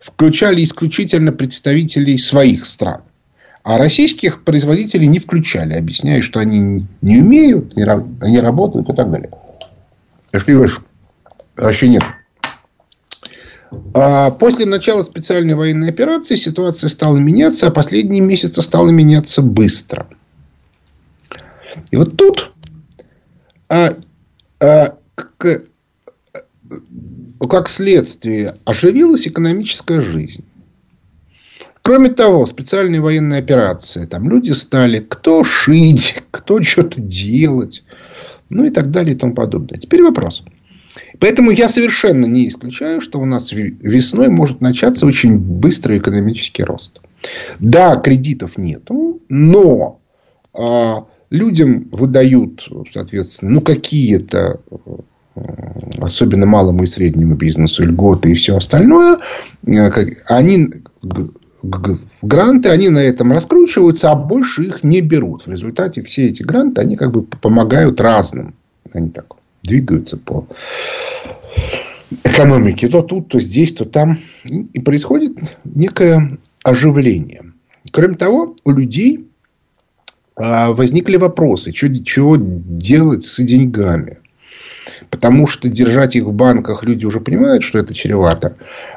включали 0.01 0.65
исключительно 0.65 1.33
представителей 1.33 2.19
своих 2.19 2.67
стран. 2.67 3.03
А 3.63 3.79
российских 3.79 4.45
производителей 4.45 5.09
не 5.09 5.19
включали, 5.19 5.75
объясняя, 5.75 6.23
что 6.23 6.39
они 6.39 6.87
не 7.03 7.19
умеют, 7.19 7.77
они 7.77 8.39
работают 8.39 8.89
и 8.89 8.95
так 8.95 9.11
далее. 9.11 9.31
Вообще 11.57 11.89
нет. 11.89 12.03
А 13.95 14.31
после 14.31 14.67
начала 14.67 15.03
специальной 15.03 15.55
военной 15.55 15.89
операции 15.89 16.37
ситуация 16.37 16.89
стала 16.89 17.17
меняться, 17.17 17.67
а 17.67 17.71
последние 17.71 18.21
месяцы 18.21 18.63
стала 18.63 18.91
меняться 18.91 19.43
быстро. 19.43 20.07
И 21.91 21.97
вот 21.97 22.17
тут 22.17 22.53
а, 23.69 23.95
а, 24.61 24.97
к, 25.15 25.63
как 27.49 27.69
следствие 27.69 28.55
оживилась 28.65 29.27
экономическая 29.27 30.01
жизнь. 30.01 30.45
Кроме 31.83 32.11
того, 32.11 32.47
специальные 32.47 33.01
военные 33.01 33.39
операции. 33.39 34.07
Там 34.07 34.29
люди 34.29 34.51
стали 34.53 34.99
кто 34.99 35.45
шить, 35.45 36.23
кто 36.33 36.61
что-то 36.63 37.01
делать. 37.01 37.85
Ну 38.51 38.65
и 38.65 38.71
так 38.71 38.91
далее 38.91 39.15
и 39.15 39.19
тому 39.19 39.35
подобное. 39.35 39.79
Теперь 39.79 40.03
вопрос. 40.03 40.43
Поэтому 41.21 41.51
я 41.51 41.69
совершенно 41.69 42.27
не 42.27 42.49
исключаю, 42.49 43.01
что 43.01 43.21
у 43.21 43.25
нас 43.25 43.53
весной 43.53 44.29
может 44.29 44.61
начаться 44.61 45.07
очень 45.07 45.39
быстрый 45.39 45.99
экономический 45.99 46.65
рост. 46.65 47.01
Да, 47.59 47.97
кредитов 47.97 48.59
нету, 48.59 49.21
но 49.29 50.01
а, 50.53 51.07
людям 51.31 51.89
выдают, 51.93 52.69
соответственно, 52.93 53.53
ну, 53.53 53.61
какие-то 53.61 54.61
особенно 55.99 56.47
малому 56.47 56.85
и 56.85 56.87
среднему 56.87 57.35
бизнесу, 57.35 57.85
льготы 57.85 58.31
и 58.31 58.35
все 58.35 58.57
остальное, 58.57 59.19
э, 59.67 59.91
они 60.29 60.69
гранты, 62.23 62.69
они 62.69 62.89
на 62.89 62.99
этом 62.99 63.33
раскручиваются, 63.33 64.11
а 64.11 64.17
больше 64.17 64.65
их 64.65 64.85
не 64.85 65.01
берут. 65.01 65.47
В 65.47 65.51
результате 65.51 66.03
все 66.03 66.29
эти 66.29 66.43
гранты, 66.43 66.81
они 66.81 66.97
как 66.97 67.13
бы 67.13 67.23
помогают 67.23 68.01
разным. 68.01 68.55
Они 68.93 69.11
так 69.11 69.35
двигаются 69.63 70.17
по 70.17 70.47
экономике. 72.25 72.89
То 72.89 73.03
тут, 73.03 73.29
то 73.29 73.41
здесь, 73.41 73.75
то 73.75 73.85
там. 73.85 74.19
И 74.45 74.79
происходит 74.81 75.37
некое 75.65 76.39
оживление. 76.63 77.53
Кроме 77.91 78.17
того, 78.17 78.57
у 78.65 78.71
людей 78.71 79.29
возникли 80.37 81.17
вопросы, 81.17 81.73
что, 81.75 81.95
чего 82.05 82.37
делать 82.39 83.25
с 83.25 83.43
деньгами. 83.43 84.19
Потому 85.11 85.47
что 85.47 85.69
держать 85.69 86.17
их 86.17 86.25
в 86.25 86.33
банках 86.33 86.85
люди 86.85 87.07
уже 87.07 87.21
понимают, 87.21 87.65
что 87.65 87.79
это 87.79 87.95
чревато. 87.95 88.57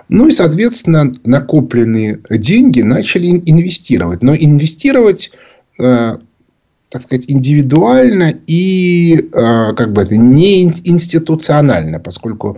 Ну 0.09 0.27
и, 0.27 0.31
соответственно, 0.31 1.11
накопленные 1.23 2.19
деньги 2.29 2.81
начали 2.81 3.29
инвестировать. 3.29 4.23
Но 4.23 4.35
инвестировать, 4.35 5.31
э, 5.79 6.17
так 6.89 7.01
сказать, 7.03 7.25
индивидуально 7.27 8.33
и 8.47 9.17
э, 9.17 9.73
как 9.75 9.93
бы 9.93 10.01
это 10.01 10.17
не 10.17 10.63
институционально, 10.63 11.99
поскольку 11.99 12.57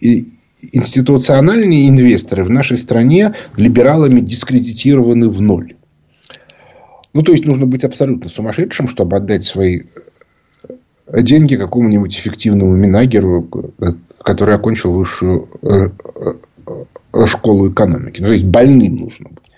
институциональные 0.00 1.88
инвесторы 1.88 2.44
в 2.44 2.50
нашей 2.50 2.78
стране 2.78 3.34
либералами 3.56 4.20
дискредитированы 4.20 5.28
в 5.28 5.40
ноль. 5.40 5.74
Ну, 7.12 7.22
то 7.22 7.32
есть, 7.32 7.44
нужно 7.44 7.66
быть 7.66 7.84
абсолютно 7.84 8.28
сумасшедшим, 8.28 8.88
чтобы 8.88 9.16
отдать 9.16 9.44
свои 9.44 9.82
э, 11.06 11.22
деньги 11.22 11.56
какому-нибудь 11.56 12.16
эффективному 12.16 12.74
Минагеру, 12.74 13.48
э, 13.78 13.92
который 14.22 14.54
окончил 14.54 14.92
высшую 14.92 15.48
э, 15.62 15.90
школу 17.26 17.70
экономики. 17.70 18.20
Ну, 18.20 18.28
то 18.28 18.32
есть, 18.32 18.46
больным 18.46 18.96
нужно 18.96 19.28
быть. 19.28 19.52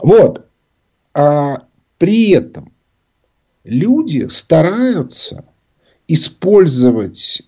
Вот. 0.00 0.46
А 1.14 1.64
при 1.98 2.30
этом 2.30 2.70
люди 3.64 4.28
стараются 4.30 5.44
использовать 6.06 7.42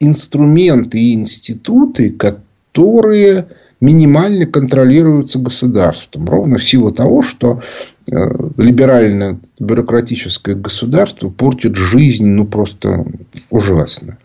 инструменты 0.00 0.98
и 0.98 1.14
институты, 1.14 2.10
которые 2.10 3.48
минимально 3.80 4.46
контролируются 4.46 5.38
государством. 5.38 6.28
Ровно 6.28 6.58
в 6.58 6.64
силу 6.64 6.90
того, 6.90 7.22
что 7.22 7.62
э, 8.10 8.14
либерально-бюрократическое 8.56 10.54
государство 10.54 11.28
портит 11.28 11.76
жизнь 11.76 12.26
ну, 12.26 12.44
просто 12.44 13.06
ужасно. 13.50 14.18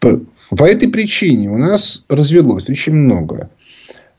По, 0.00 0.20
по 0.50 0.64
этой 0.64 0.88
причине 0.88 1.50
у 1.50 1.58
нас 1.58 2.04
развелось 2.08 2.68
очень 2.68 2.94
много 2.94 3.50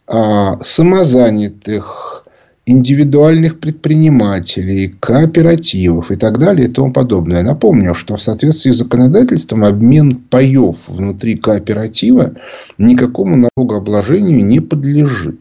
а, 0.08 0.60
самозанятых, 0.62 2.26
индивидуальных 2.66 3.60
предпринимателей, 3.60 4.96
кооперативов 5.00 6.12
и 6.12 6.16
так 6.16 6.40
далее 6.40 6.68
и 6.68 6.72
тому 6.72 6.92
подобное. 6.92 7.44
Напомню, 7.44 7.94
что 7.94 8.18
в 8.18 8.22
соответствии 8.22 8.72
с 8.72 8.78
законодательством 8.78 9.64
обмен 9.64 10.16
паев 10.16 10.78
внутри 10.88 11.36
кооператива 11.38 12.34
никакому 12.78 13.50
налогообложению 13.56 14.44
не 14.44 14.60
подлежит. 14.60 15.40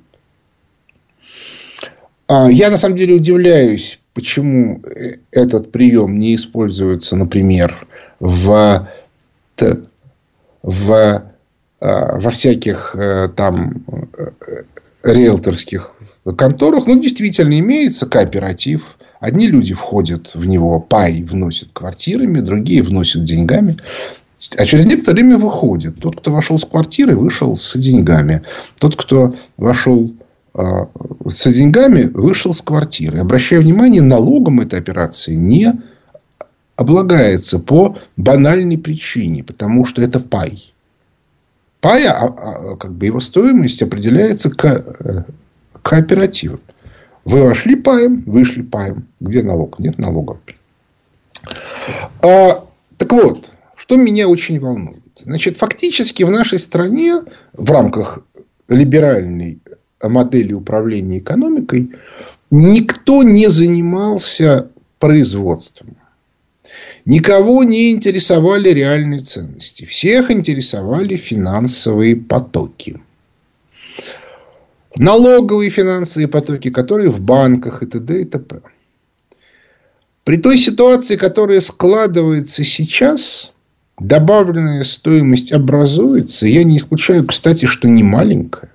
А 2.26 2.50
я 2.50 2.70
на 2.70 2.78
самом 2.78 2.96
деле 2.96 3.14
удивляюсь, 3.14 4.00
почему 4.14 4.82
этот 5.30 5.72
прием 5.72 6.18
не 6.18 6.36
используется, 6.36 7.16
например, 7.16 7.86
в, 8.20 8.88
в, 10.62 11.22
а, 11.80 12.18
во 12.18 12.30
всяких 12.30 12.96
э, 12.96 13.28
там 13.36 13.84
э, 14.16 14.62
риэлторских 15.02 15.92
конторах, 16.38 16.86
ну, 16.86 16.98
действительно 16.98 17.58
имеется 17.58 18.06
кооператив. 18.06 18.96
Одни 19.20 19.46
люди 19.46 19.74
входят 19.74 20.34
в 20.34 20.46
него, 20.46 20.80
пай 20.80 21.22
вносят 21.22 21.70
квартирами, 21.74 22.40
другие 22.40 22.82
вносят 22.82 23.24
деньгами. 23.24 23.76
А 24.56 24.64
через 24.64 24.86
некоторое 24.86 25.16
время 25.16 25.36
выходит. 25.36 26.00
Тот, 26.00 26.20
кто 26.20 26.32
вошел 26.32 26.58
с 26.58 26.64
квартиры, 26.64 27.16
вышел 27.16 27.56
с 27.56 27.76
деньгами. 27.76 28.42
Тот, 28.78 28.96
кто 28.96 29.36
вошел 29.58 30.06
э, 30.06 30.23
с 30.54 31.52
деньгами, 31.52 32.04
вышел 32.04 32.54
с 32.54 32.62
квартиры. 32.62 33.18
Обращаю 33.18 33.62
внимание, 33.62 34.02
налогом 34.02 34.60
этой 34.60 34.78
операции 34.78 35.34
не 35.34 35.72
облагается 36.76 37.58
по 37.58 37.98
банальной 38.16 38.78
причине. 38.78 39.42
Потому 39.42 39.84
что 39.84 40.02
это 40.02 40.20
пай. 40.20 40.72
Пая, 41.80 42.12
а, 42.12 42.26
а, 42.26 42.76
как 42.76 42.92
бы 42.92 43.06
его 43.06 43.20
стоимость 43.20 43.82
определяется 43.82 44.50
к 44.50 45.26
кооперативы. 45.82 46.60
Вы 47.24 47.42
вошли 47.42 47.74
паем, 47.74 48.22
вышли 48.26 48.62
паем. 48.62 49.06
Где 49.20 49.42
налог? 49.42 49.78
Нет 49.78 49.98
налога. 49.98 50.38
А, 52.22 52.64
так 52.96 53.12
вот, 53.12 53.50
что 53.76 53.96
меня 53.96 54.28
очень 54.28 54.60
волнует. 54.60 55.02
Значит, 55.22 55.56
фактически 55.56 56.22
в 56.22 56.30
нашей 56.30 56.58
стране 56.58 57.22
в 57.52 57.70
рамках 57.70 58.20
либеральной 58.68 59.60
модели 60.08 60.52
управления 60.52 61.18
экономикой 61.18 61.92
никто 62.50 63.22
не 63.22 63.48
занимался 63.48 64.70
производством. 64.98 65.96
Никого 67.04 67.64
не 67.64 67.92
интересовали 67.92 68.70
реальные 68.70 69.20
ценности. 69.20 69.84
Всех 69.84 70.30
интересовали 70.30 71.16
финансовые 71.16 72.16
потоки 72.16 73.00
налоговые 74.98 75.70
финансовые 75.70 76.28
потоки, 76.28 76.70
которые 76.70 77.10
в 77.10 77.20
банках 77.20 77.82
и 77.82 77.86
т.д. 77.86 78.22
и 78.22 78.24
т.п. 78.24 78.60
При 80.24 80.36
той 80.38 80.56
ситуации, 80.56 81.16
которая 81.16 81.60
складывается 81.60 82.64
сейчас, 82.64 83.52
добавленная 83.98 84.84
стоимость 84.84 85.52
образуется. 85.52 86.46
Я 86.46 86.64
не 86.64 86.78
исключаю, 86.78 87.26
кстати, 87.26 87.66
что 87.66 87.88
не 87.88 88.02
маленькая. 88.02 88.72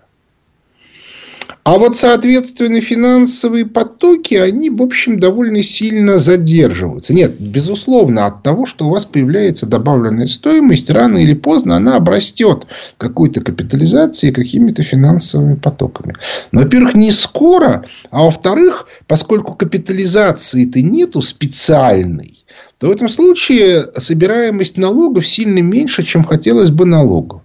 А 1.64 1.78
вот, 1.78 1.96
соответственно, 1.96 2.82
финансовые 2.82 3.66
потоки, 3.66 4.36
они, 4.36 4.70
в 4.70 4.82
общем, 4.82 5.20
довольно 5.20 5.62
сильно 5.62 6.18
задерживаются. 6.18 7.14
Нет, 7.14 7.36
безусловно, 7.40 8.26
от 8.26 8.44
того, 8.44 8.66
что 8.66 8.88
у 8.88 8.90
вас 8.90 9.06
появляется 9.06 9.66
добавленная 9.66 10.28
стоимость, 10.28 10.90
рано 10.90 11.18
или 11.18 11.34
поздно 11.34 11.76
она 11.76 11.96
обрастет 11.98 12.66
какой-то 12.98 13.42
капитализацией, 13.42 14.34
какими-то 14.34 14.84
финансовыми 14.84 15.56
потоками. 15.56 16.16
Но, 16.52 16.62
во-первых, 16.62 16.96
не 16.96 17.12
скоро, 17.12 17.86
а 18.10 18.24
во-вторых, 18.24 18.88
поскольку 19.06 19.54
капитализации-то 19.54 20.82
нету 20.82 21.22
специальной, 21.22 22.36
то 22.80 22.88
в 22.88 22.92
этом 22.92 23.10
случае 23.10 23.84
собираемость 23.98 24.78
налогов 24.78 25.28
сильно 25.28 25.60
меньше, 25.60 26.04
чем 26.04 26.24
хотелось 26.24 26.72
бы 26.72 26.86
налогов. 26.86 27.42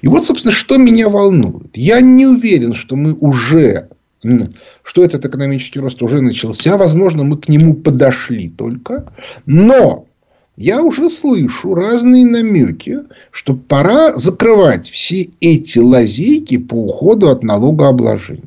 И 0.00 0.08
вот, 0.08 0.24
собственно, 0.24 0.52
что 0.52 0.76
меня 0.76 1.08
волнует. 1.08 1.76
Я 1.76 2.00
не 2.00 2.26
уверен, 2.26 2.74
что 2.74 2.96
мы 2.96 3.12
уже, 3.14 3.88
что 4.82 5.04
этот 5.04 5.24
экономический 5.24 5.80
рост 5.80 6.02
уже 6.02 6.20
начался. 6.20 6.76
Возможно, 6.76 7.24
мы 7.24 7.38
к 7.38 7.48
нему 7.48 7.74
подошли 7.74 8.48
только. 8.48 9.12
Но 9.46 10.06
я 10.56 10.82
уже 10.82 11.08
слышу 11.08 11.74
разные 11.74 12.26
намеки, 12.26 13.00
что 13.30 13.54
пора 13.54 14.14
закрывать 14.16 14.88
все 14.88 15.30
эти 15.40 15.78
лазейки 15.78 16.58
по 16.58 16.74
уходу 16.74 17.30
от 17.30 17.42
налогообложения. 17.42 18.44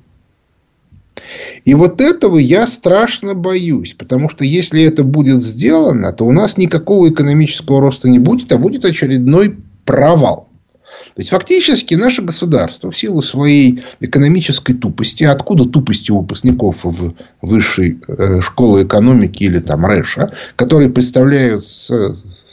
И 1.63 1.73
вот 1.73 2.01
этого 2.01 2.37
я 2.37 2.67
страшно 2.67 3.33
боюсь, 3.33 3.93
потому 3.93 4.29
что 4.29 4.45
если 4.45 4.83
это 4.83 5.03
будет 5.03 5.41
сделано, 5.41 6.13
то 6.13 6.25
у 6.25 6.31
нас 6.31 6.57
никакого 6.57 7.09
экономического 7.09 7.81
роста 7.81 8.09
не 8.09 8.19
будет, 8.19 8.51
а 8.51 8.57
будет 8.57 8.85
очередной 8.85 9.57
провал. 9.85 10.44
То 11.15 11.21
есть, 11.21 11.29
фактически, 11.29 11.95
наше 11.95 12.21
государство 12.21 12.91
в 12.91 12.97
силу 12.97 13.21
своей 13.21 13.85
экономической 14.01 14.73
тупости, 14.73 15.23
откуда 15.23 15.63
тупости 15.63 16.11
выпускников 16.11 16.83
в 16.83 17.13
высшей 17.41 18.01
э, 18.05 18.41
школы 18.41 18.83
экономики 18.83 19.45
или 19.45 19.59
там 19.59 19.85
РЭШа, 19.85 20.33
которые 20.57 20.89
представляют 20.89 21.65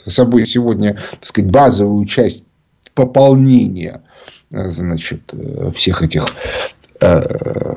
собой 0.07 0.45
сегодня, 0.45 0.97
так 1.11 1.25
сказать, 1.25 1.51
базовую 1.51 2.05
часть 2.05 2.45
пополнения 2.93 4.01
э, 4.49 4.69
значит, 4.69 5.23
э, 5.33 5.71
всех 5.75 6.01
этих 6.01 6.25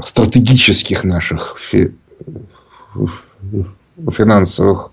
стратегических 0.06 1.02
наших 1.02 1.58
финансовых 4.12 4.92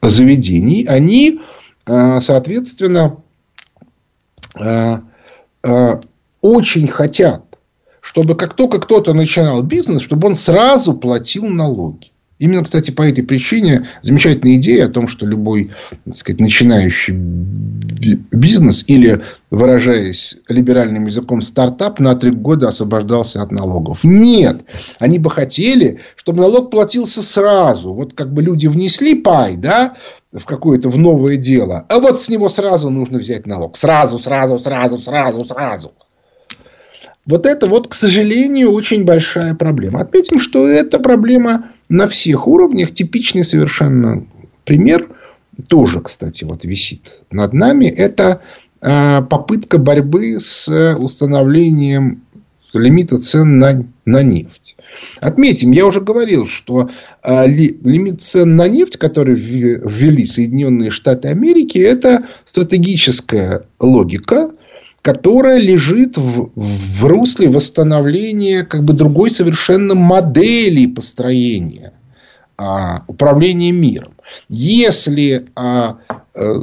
заведений, 0.00 0.86
они, 0.86 1.42
соответственно, 1.84 3.18
очень 6.40 6.88
хотят, 6.88 7.44
чтобы 8.00 8.34
как 8.34 8.54
только 8.54 8.80
кто-то 8.80 9.14
начинал 9.14 9.62
бизнес, 9.62 10.02
чтобы 10.02 10.28
он 10.28 10.34
сразу 10.34 10.94
платил 10.94 11.46
налоги. 11.46 12.12
Именно, 12.38 12.64
кстати, 12.64 12.90
по 12.90 13.02
этой 13.02 13.22
причине 13.22 13.86
замечательная 14.02 14.56
идея 14.56 14.86
о 14.86 14.88
том, 14.88 15.06
что 15.06 15.24
любой 15.26 15.70
так 16.04 16.16
сказать, 16.16 16.40
начинающий 16.40 17.14
бизнес 17.14 18.82
или, 18.88 19.22
выражаясь 19.50 20.38
либеральным 20.48 21.06
языком, 21.06 21.40
стартап 21.40 22.00
на 22.00 22.16
три 22.16 22.32
года 22.32 22.66
освобождался 22.66 23.42
от 23.42 23.52
налогов. 23.52 24.02
Нет. 24.02 24.62
Они 24.98 25.20
бы 25.20 25.30
хотели, 25.30 26.00
чтобы 26.16 26.42
налог 26.42 26.72
платился 26.72 27.22
сразу. 27.22 27.94
Вот 27.94 28.14
как 28.14 28.32
бы 28.32 28.42
люди 28.42 28.66
внесли 28.66 29.14
пай, 29.14 29.54
да, 29.56 29.94
в 30.32 30.44
какое-то 30.44 30.88
в 30.88 30.96
новое 30.96 31.36
дело, 31.36 31.84
а 31.88 31.98
вот 31.98 32.18
с 32.18 32.28
него 32.28 32.48
сразу 32.48 32.90
нужно 32.90 33.18
взять 33.18 33.46
налог. 33.46 33.76
Сразу, 33.76 34.18
сразу, 34.18 34.58
сразу, 34.58 34.98
сразу, 34.98 35.44
сразу. 35.44 35.92
Вот 37.24 37.46
это 37.46 37.66
вот, 37.66 37.88
к 37.88 37.94
сожалению, 37.94 38.72
очень 38.72 39.04
большая 39.04 39.54
проблема. 39.54 40.00
Отметим, 40.00 40.40
что 40.40 40.66
эта 40.66 40.98
проблема 40.98 41.70
на 41.88 42.08
всех 42.08 42.48
уровнях. 42.48 42.92
Типичный 42.92 43.44
совершенно 43.44 44.26
пример 44.64 45.08
тоже, 45.68 46.00
кстати, 46.00 46.44
вот 46.44 46.64
висит 46.64 47.22
над 47.30 47.52
нами. 47.52 47.84
Это 47.84 48.40
а, 48.80 49.22
попытка 49.22 49.78
борьбы 49.78 50.40
с 50.40 50.96
установлением 50.98 52.22
лимита 52.72 53.18
цен 53.18 53.58
на, 53.58 53.84
на 54.04 54.22
нефть. 54.22 54.61
Отметим, 55.20 55.70
я 55.70 55.86
уже 55.86 56.00
говорил, 56.00 56.46
что 56.46 56.90
э, 57.22 57.46
лимит 57.48 58.20
цен 58.20 58.56
на 58.56 58.68
нефть, 58.68 58.96
который 58.98 59.34
ввели 59.34 60.26
Соединенные 60.26 60.90
Штаты 60.90 61.28
Америки, 61.28 61.78
это 61.78 62.26
стратегическая 62.44 63.64
логика, 63.78 64.50
которая 65.02 65.58
лежит 65.58 66.16
в, 66.16 66.50
в 66.54 67.04
русле 67.04 67.48
восстановления 67.48 68.64
как 68.64 68.84
бы 68.84 68.92
другой 68.92 69.30
совершенно 69.30 69.94
модели 69.94 70.86
построения 70.86 71.92
а, 72.56 73.04
управления 73.08 73.72
миром. 73.72 74.14
Если 74.48 75.46
а, 75.56 75.98
а, 76.34 76.60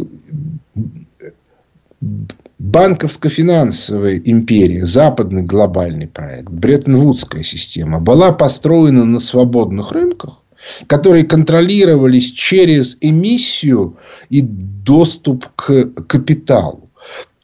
банковско-финансовая 2.59 4.21
империя, 4.23 4.85
западный 4.85 5.43
глобальный 5.43 6.07
проект, 6.07 6.49
Бреттон-Вудская 6.49 7.43
система 7.43 7.99
была 7.99 8.33
построена 8.33 9.05
на 9.05 9.19
свободных 9.19 9.93
рынках, 9.93 10.39
которые 10.85 11.23
контролировались 11.23 12.31
через 12.31 12.97
эмиссию 12.99 13.97
и 14.29 14.41
доступ 14.41 15.47
к 15.55 15.85
капиталу, 16.03 16.89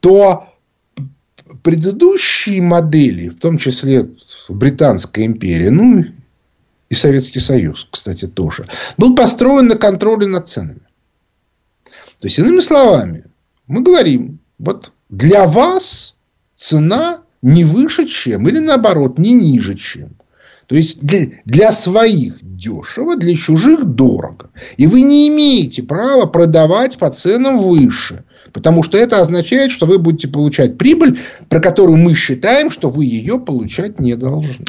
то 0.01 0.49
предыдущие 1.63 2.62
модели, 2.62 3.30
в 3.30 3.39
том 3.39 3.58
числе 3.58 4.10
Британская 4.49 5.25
империя, 5.25 5.71
ну 5.71 6.06
и 6.89 6.93
Советский 6.93 7.39
Союз, 7.39 7.88
кстати, 7.89 8.28
тоже, 8.28 8.67
был 8.97 9.15
построен 9.15 9.67
на 9.67 9.78
контроле 9.78 10.28
над 10.28 10.49
ценами. 10.49 10.82
То 12.19 12.28
есть, 12.28 12.38
иными 12.38 12.60
словами, 12.60 13.25
мы 13.67 13.82
говорим, 13.82 14.39
вот 14.60 14.91
для 15.10 15.46
вас 15.46 16.15
цена 16.56 17.22
не 17.41 17.63
выше, 17.63 18.08
чем, 18.08 18.48
или 18.48 18.60
наоборот, 18.60 19.20
не 19.20 19.34
ниже, 19.34 19.76
чем. 19.76 20.15
То 20.68 20.76
есть 20.76 21.04
для, 21.06 21.28
для 21.46 21.72
своих 21.72 22.38
дешево, 22.41 23.15
для 23.15 23.36
чужих 23.36 23.86
дорого. 23.86 24.50
И 24.78 24.88
вы 24.88 25.02
не 25.02 25.28
имеете 25.28 25.84
права 25.84 26.26
продавать 26.26 26.98
по 26.98 27.10
ценам 27.12 27.58
выше. 27.58 28.24
Потому 28.52 28.84
что 28.84 28.98
это 28.98 29.20
означает, 29.20 29.72
что 29.72 29.86
вы 29.86 30.00
будете 30.00 30.28
получать 30.28 30.78
прибыль, 30.78 31.22
про 31.50 31.60
которую 31.60 31.98
мы 31.98 32.15
считаем, 32.15 32.72
что 32.72 32.89
вы 32.89 33.06
ее 33.06 33.38
получать 33.39 34.00
не 34.00 34.15
должны. 34.15 34.65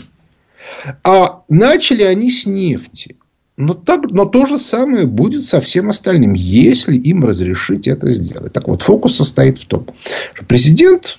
А 1.02 1.42
начали 1.48 2.02
они 2.02 2.30
с 2.30 2.46
нефти. 2.46 3.16
Но, 3.56 3.72
так, 3.72 4.10
но 4.10 4.26
то 4.26 4.46
же 4.46 4.58
самое 4.58 5.06
будет 5.06 5.44
со 5.44 5.60
всем 5.60 5.88
остальным, 5.88 6.34
если 6.34 6.94
им 6.96 7.24
разрешить 7.24 7.88
это 7.88 8.12
сделать. 8.12 8.52
Так 8.52 8.68
вот, 8.68 8.82
фокус 8.82 9.16
состоит 9.16 9.58
в 9.58 9.66
том, 9.66 9.86
что 10.34 10.44
президент 10.44 11.18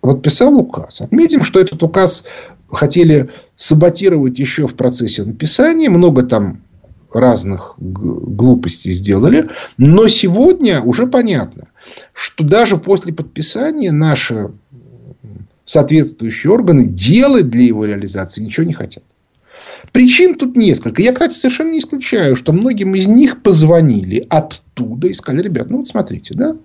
подписал 0.00 0.58
указ. 0.58 1.00
Отметим, 1.00 1.44
что 1.44 1.60
этот 1.60 1.82
указ 1.82 2.24
хотели 2.68 3.30
саботировать 3.56 4.38
еще 4.38 4.66
в 4.66 4.74
процессе 4.74 5.22
написания. 5.22 5.88
Много 5.88 6.24
там 6.24 6.60
разных 7.12 7.74
глупостей 7.78 8.90
сделали. 8.90 9.48
Но 9.76 10.08
сегодня 10.08 10.82
уже 10.82 11.06
понятно, 11.06 11.68
что 12.12 12.42
даже 12.42 12.78
после 12.78 13.12
подписания 13.12 13.92
наши 13.92 14.50
соответствующие 15.64 16.52
органы 16.52 16.86
делать 16.86 17.48
для 17.48 17.62
его 17.62 17.84
реализации 17.84 18.42
ничего 18.42 18.66
не 18.66 18.72
хотят. 18.72 19.04
Причин 19.90 20.36
тут 20.36 20.56
несколько. 20.56 21.02
Я, 21.02 21.12
кстати, 21.12 21.34
совершенно 21.34 21.70
не 21.70 21.80
исключаю, 21.80 22.36
что 22.36 22.52
многим 22.52 22.94
из 22.94 23.06
них 23.08 23.42
позвонили 23.42 24.26
оттуда 24.30 25.08
и 25.08 25.14
сказали, 25.14 25.42
ребят, 25.42 25.70
ну 25.70 25.78
вот 25.78 25.88
смотрите, 25.88 26.34
да, 26.34 26.56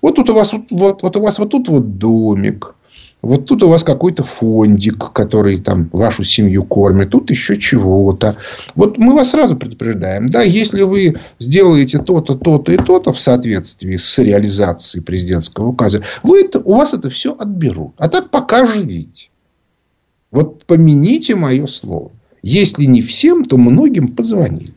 вот 0.00 0.16
тут 0.16 0.30
у 0.30 0.34
вас 0.34 0.52
вот, 0.52 0.66
вот, 0.70 1.02
вот 1.02 1.16
у 1.16 1.20
вас 1.20 1.38
вот 1.38 1.50
тут 1.50 1.68
вот 1.68 1.98
домик, 1.98 2.74
вот 3.22 3.46
тут 3.46 3.62
у 3.62 3.68
вас 3.68 3.82
какой-то 3.82 4.22
фондик, 4.22 5.12
который 5.12 5.58
там 5.58 5.88
вашу 5.92 6.24
семью 6.24 6.64
кормит, 6.64 7.10
тут 7.10 7.30
еще 7.30 7.58
чего-то. 7.58 8.36
Вот 8.74 8.98
мы 8.98 9.14
вас 9.14 9.30
сразу 9.30 9.56
предупреждаем, 9.56 10.28
да, 10.28 10.42
если 10.42 10.82
вы 10.82 11.20
сделаете 11.38 11.98
то-то, 11.98 12.34
то-то 12.34 12.72
и 12.72 12.76
то-то 12.76 13.12
в 13.12 13.20
соответствии 13.20 13.96
с 13.96 14.18
реализацией 14.18 15.02
президентского 15.02 15.68
указа, 15.68 16.02
вы 16.22 16.42
это, 16.42 16.60
у 16.60 16.74
вас 16.74 16.92
это 16.92 17.08
все 17.08 17.34
отберут. 17.34 17.94
А 17.96 18.08
так 18.08 18.30
пока 18.30 18.66
живите. 18.66 19.28
Вот 20.30 20.64
помяните 20.64 21.34
мое 21.34 21.66
слово. 21.66 22.10
Если 22.44 22.84
не 22.84 23.00
всем, 23.00 23.42
то 23.42 23.56
многим 23.56 24.08
позвонили. 24.08 24.74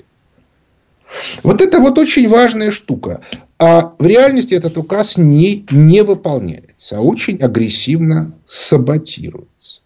Вот 1.44 1.62
это 1.62 1.82
вот 1.82 1.98
очень 1.98 2.30
важная 2.30 2.72
штука. 2.72 3.20
А 3.60 3.94
в 4.00 4.06
реальности 4.06 4.54
этот 4.54 4.78
указ 4.78 5.18
не, 5.18 5.66
не 5.70 6.02
выполняется, 6.02 6.98
а 6.98 7.02
очень 7.02 7.38
агрессивно 7.40 8.32
саботируется. 8.48 9.82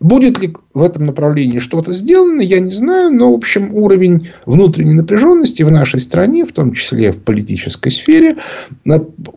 Будет 0.00 0.40
ли 0.40 0.56
в 0.74 0.82
этом 0.82 1.06
направлении 1.06 1.60
что-то 1.60 1.92
сделано, 1.92 2.40
я 2.40 2.58
не 2.58 2.72
знаю, 2.72 3.12
но, 3.12 3.30
в 3.30 3.36
общем, 3.36 3.72
уровень 3.76 4.30
внутренней 4.44 4.94
напряженности 4.94 5.62
в 5.62 5.70
нашей 5.70 6.00
стране, 6.00 6.44
в 6.44 6.52
том 6.52 6.72
числе 6.72 7.12
в 7.12 7.22
политической 7.22 7.90
сфере, 7.90 8.38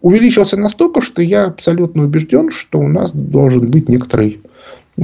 увеличился 0.02 0.58
настолько, 0.58 1.02
что 1.02 1.22
я 1.22 1.46
абсолютно 1.46 2.06
убежден, 2.06 2.50
что 2.50 2.80
у 2.80 2.88
нас 2.88 3.12
должен 3.12 3.70
быть 3.70 3.88
некоторый 3.88 4.42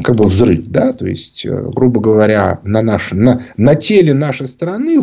как 0.01 0.15
бы 0.15 0.25
взрыв, 0.25 0.67
да, 0.67 0.91
то 0.93 1.05
есть, 1.05 1.45
э, 1.45 1.69
грубо 1.69 2.01
говоря, 2.01 2.59
на, 2.63 2.81
наш, 2.81 3.11
на, 3.11 3.43
на 3.57 3.75
теле 3.75 4.13
нашей 4.13 4.47
страны 4.47 4.99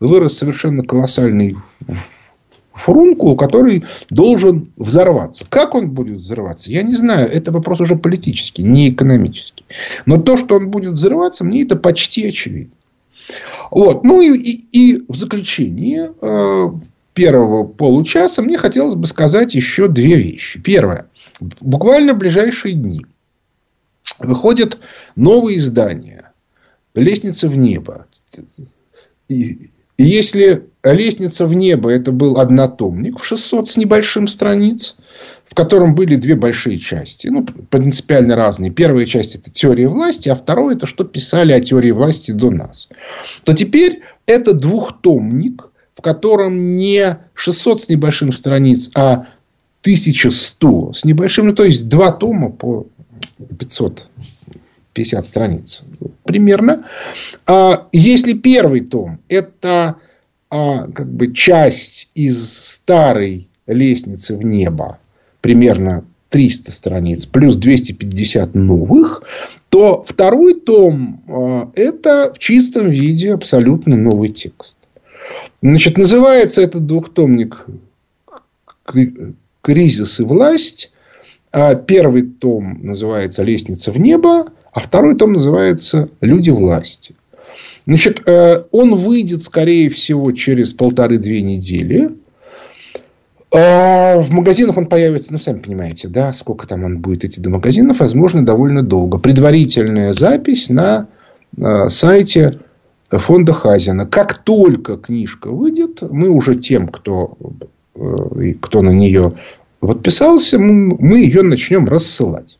вырос 0.00 0.38
совершенно 0.38 0.82
колоссальный 0.82 1.56
фурункул, 2.72 3.36
который 3.36 3.84
должен 4.08 4.72
взорваться. 4.76 5.44
Как 5.48 5.74
он 5.74 5.90
будет 5.90 6.18
взорваться, 6.18 6.70
я 6.70 6.82
не 6.82 6.94
знаю. 6.94 7.30
Это 7.30 7.52
вопрос 7.52 7.80
уже 7.80 7.96
политический, 7.96 8.62
не 8.62 8.88
экономический. 8.88 9.64
Но 10.06 10.16
то, 10.16 10.38
что 10.38 10.56
он 10.56 10.70
будет 10.70 10.94
взрываться, 10.94 11.44
мне 11.44 11.62
это 11.62 11.76
почти 11.76 12.26
очевидно. 12.26 12.72
Вот. 13.70 14.02
Ну 14.02 14.22
и, 14.22 14.34
и, 14.34 14.66
и 14.72 15.04
в 15.08 15.16
заключение 15.16 16.12
э, 16.20 16.66
первого 17.12 17.64
получаса 17.64 18.40
мне 18.40 18.56
хотелось 18.56 18.94
бы 18.94 19.06
сказать 19.06 19.54
еще 19.54 19.88
две 19.88 20.14
вещи. 20.14 20.58
Первое. 20.58 21.06
Буквально 21.60 22.14
в 22.14 22.18
ближайшие 22.18 22.74
дни 22.74 23.04
выходят 24.26 24.78
новые 25.16 25.58
издания 25.58 26.32
«Лестница 26.94 27.48
в 27.48 27.56
небо». 27.56 28.06
И, 29.28 29.70
и 29.96 30.04
если 30.04 30.64
«Лестница 30.84 31.46
в 31.46 31.54
небо» 31.54 31.90
это 31.90 32.12
был 32.12 32.38
однотомник 32.38 33.20
в 33.20 33.24
600 33.24 33.70
с 33.70 33.76
небольшим 33.76 34.26
страниц, 34.26 34.96
в 35.48 35.54
котором 35.54 35.94
были 35.94 36.16
две 36.16 36.34
большие 36.34 36.78
части, 36.78 37.28
ну, 37.28 37.44
принципиально 37.44 38.36
разные. 38.36 38.70
Первая 38.70 39.04
часть– 39.04 39.34
это 39.36 39.50
теория 39.50 39.86
власти, 39.86 40.30
а 40.30 40.34
вторая– 40.34 40.74
это 40.76 40.86
что 40.86 41.04
писали 41.04 41.52
о 41.52 41.60
теории 41.60 41.90
власти 41.90 42.30
до 42.30 42.50
нас. 42.50 42.88
То 43.44 43.52
теперь 43.52 44.00
это 44.24 44.54
двухтомник, 44.54 45.68
в 45.94 46.00
котором 46.00 46.76
не 46.76 47.18
600 47.34 47.82
с 47.82 47.88
небольшим 47.90 48.32
страниц, 48.32 48.90
а 48.94 49.26
1100 49.82 50.94
с 50.94 51.04
небольшим, 51.04 51.48
ну, 51.48 51.54
то 51.54 51.64
есть 51.64 51.88
два 51.88 52.12
тома 52.12 52.50
по 52.50 52.86
550 53.58 55.26
страниц 55.26 55.82
примерно. 56.24 56.86
А 57.46 57.88
если 57.92 58.32
первый 58.32 58.80
том– 58.80 59.20
это 59.28 59.96
а, 60.50 60.88
как 60.88 61.12
бы 61.12 61.32
часть 61.32 62.10
из 62.14 62.58
старой 62.58 63.48
лестницы 63.66 64.36
в 64.36 64.44
небо, 64.44 64.98
примерно 65.40 66.04
300 66.30 66.72
страниц, 66.72 67.26
плюс 67.26 67.56
250 67.56 68.54
новых, 68.54 69.22
то 69.68 70.02
второй 70.06 70.60
том 70.60 71.22
а, 71.28 71.70
это 71.74 72.32
в 72.34 72.38
чистом 72.38 72.88
виде 72.88 73.32
абсолютно 73.32 73.96
новый 73.96 74.30
текст. 74.30 74.76
Значит, 75.62 75.98
называется 75.98 76.60
этот 76.60 76.86
двухтомник 76.86 77.66
«Кризис 79.62 80.20
и 80.20 80.24
власть». 80.24 80.92
А 81.52 81.74
первый 81.74 82.22
том 82.22 82.78
называется 82.82 83.42
«Лестница 83.42 83.92
в 83.92 84.00
небо», 84.00 84.46
а 84.72 84.80
второй 84.80 85.16
том 85.16 85.34
называется 85.34 86.08
«Люди 86.20 86.50
власти». 86.50 87.14
Значит, 87.86 88.26
э, 88.26 88.64
он 88.70 88.94
выйдет, 88.94 89.42
скорее 89.42 89.90
всего, 89.90 90.32
через 90.32 90.72
полторы-две 90.72 91.42
недели. 91.42 92.16
А 93.54 94.18
в 94.18 94.30
магазинах 94.30 94.78
он 94.78 94.86
появится, 94.86 95.32
ну, 95.32 95.38
сами 95.38 95.58
понимаете, 95.58 96.08
да, 96.08 96.32
сколько 96.32 96.66
там 96.66 96.84
он 96.84 97.00
будет 97.00 97.24
идти 97.24 97.40
до 97.40 97.50
магазинов, 97.50 98.00
возможно, 98.00 98.46
довольно 98.46 98.82
долго. 98.82 99.18
Предварительная 99.18 100.14
запись 100.14 100.70
на 100.70 101.08
э, 101.58 101.88
сайте 101.90 102.60
фонда 103.10 103.52
Хазина. 103.52 104.06
Как 104.06 104.38
только 104.38 104.96
книжка 104.96 105.48
выйдет, 105.48 106.00
мы 106.00 106.30
уже 106.30 106.54
тем, 106.54 106.88
кто, 106.88 107.36
э, 107.94 108.54
кто 108.60 108.80
на 108.80 108.90
нее 108.90 109.34
подписался, 109.86 110.58
мы 110.58 111.18
ее 111.18 111.42
начнем 111.42 111.86
рассылать. 111.86 112.58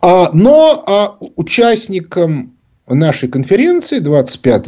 А, 0.00 0.30
но 0.32 0.82
а 0.86 1.16
участникам 1.36 2.54
нашей 2.86 3.28
конференции 3.28 3.98
25 3.98 4.66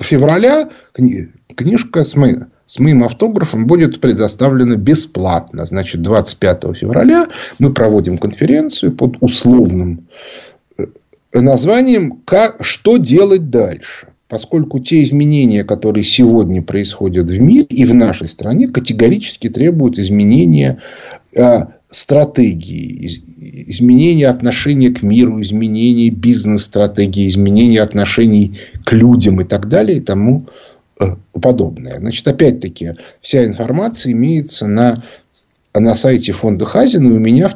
февраля 0.00 0.70
книжка 0.94 2.04
с, 2.04 2.14
мы, 2.14 2.46
с 2.64 2.78
моим 2.78 3.04
автографом 3.04 3.66
будет 3.66 4.00
предоставлена 4.00 4.76
бесплатно. 4.76 5.64
Значит, 5.64 6.02
25 6.02 6.76
февраля 6.76 7.28
мы 7.58 7.72
проводим 7.72 8.18
конференцию 8.18 8.92
под 8.92 9.16
условным 9.20 10.08
э, 10.78 10.86
названием 11.34 12.22
«Что 12.60 12.96
делать 12.96 13.50
дальше?». 13.50 14.08
Поскольку 14.28 14.80
те 14.80 15.02
изменения, 15.02 15.62
которые 15.62 16.04
сегодня 16.04 16.60
происходят 16.60 17.28
в 17.28 17.40
мире 17.40 17.66
и 17.70 17.84
в 17.84 17.94
нашей 17.94 18.28
стране, 18.28 18.66
категорически 18.66 19.48
требуют 19.48 19.98
изменения 19.98 20.78
э, 21.36 21.66
стратегии, 21.90 23.06
изменения 23.70 24.26
отношения 24.26 24.90
к 24.90 25.02
миру, 25.02 25.40
изменения 25.40 26.10
бизнес-стратегии, 26.10 27.28
изменения 27.28 27.80
отношений 27.80 28.58
к 28.84 28.92
людям 28.92 29.40
и 29.40 29.44
так 29.44 29.68
далее 29.68 29.98
и 29.98 30.00
тому 30.00 30.46
э, 30.98 31.14
подобное. 31.40 31.98
Значит, 31.98 32.26
опять-таки, 32.26 32.94
вся 33.20 33.44
информация 33.44 34.10
имеется 34.10 34.66
на, 34.66 35.04
на 35.72 35.94
сайте 35.94 36.32
фонда 36.32 36.64
Хазина 36.64 37.08
и 37.08 37.16
у 37.16 37.20
меня 37.20 37.48
в 37.48 37.54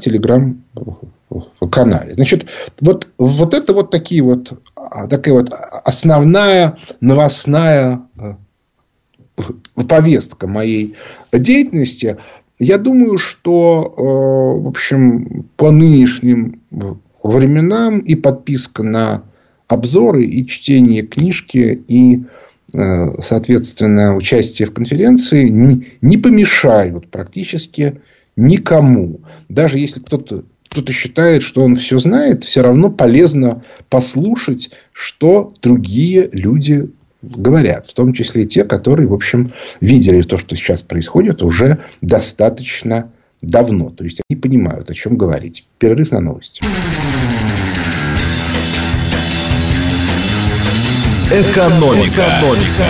телеграм-канале. 1.31 2.13
Значит, 2.13 2.47
вот, 2.81 3.09
вот 3.19 3.55
это 3.55 3.73
вот 3.73 3.91
такие 3.91 4.23
вот, 4.23 4.61
а, 4.75 5.07
такая 5.07 5.35
вот 5.35 5.53
основная 5.85 6.77
новостная 7.01 8.03
э, 8.19 8.35
повестка 9.87 10.47
моей 10.47 10.97
деятельности– 11.33 12.19
я 12.61 12.77
думаю, 12.77 13.17
что, 13.17 13.95
э, 13.97 14.63
в 14.63 14.69
общем, 14.69 15.49
по 15.57 15.71
нынешним 15.71 16.61
временам 17.23 18.01
и 18.01 18.15
подписка 18.15 18.83
на 18.83 19.23
обзоры, 19.67 20.27
и 20.27 20.47
чтение 20.47 21.01
книжки, 21.03 21.83
и, 21.89 22.25
э, 22.75 23.23
соответственно, 23.23 24.15
участие 24.15 24.69
в 24.69 24.75
конференции 24.75 25.49
не 25.49 26.19
помешают 26.19 27.11
практически 27.11 28.03
никому. 28.37 29.21
Даже 29.49 29.79
если 29.79 30.01
кто-то 30.01 30.45
кто-то 30.71 30.93
считает, 30.93 31.43
что 31.43 31.63
он 31.63 31.75
все 31.75 31.99
знает, 31.99 32.45
все 32.45 32.63
равно 32.63 32.91
полезно 32.91 33.65
послушать, 33.89 34.71
что 34.93 35.53
другие 35.61 36.29
люди 36.31 36.91
говорят, 37.23 37.89
в 37.89 37.93
том 37.93 38.13
числе 38.13 38.47
те, 38.47 38.63
которые, 38.63 39.09
в 39.09 39.13
общем, 39.13 39.53
видели 39.81 40.23
то, 40.23 40.39
что 40.39 40.55
сейчас 40.55 40.83
происходит 40.83 41.43
уже 41.43 41.85
достаточно 42.03 43.11
давно. 43.43 43.91
То 43.91 44.05
есть, 44.05 44.23
они 44.29 44.41
понимают, 44.41 44.89
о 44.91 44.95
чем 44.95 45.17
говорить. 45.17 45.67
Перерыв 45.79 46.13
на 46.13 46.21
новости. 46.21 46.63
Экономика. 51.33 52.27
Экономика. 52.39 52.87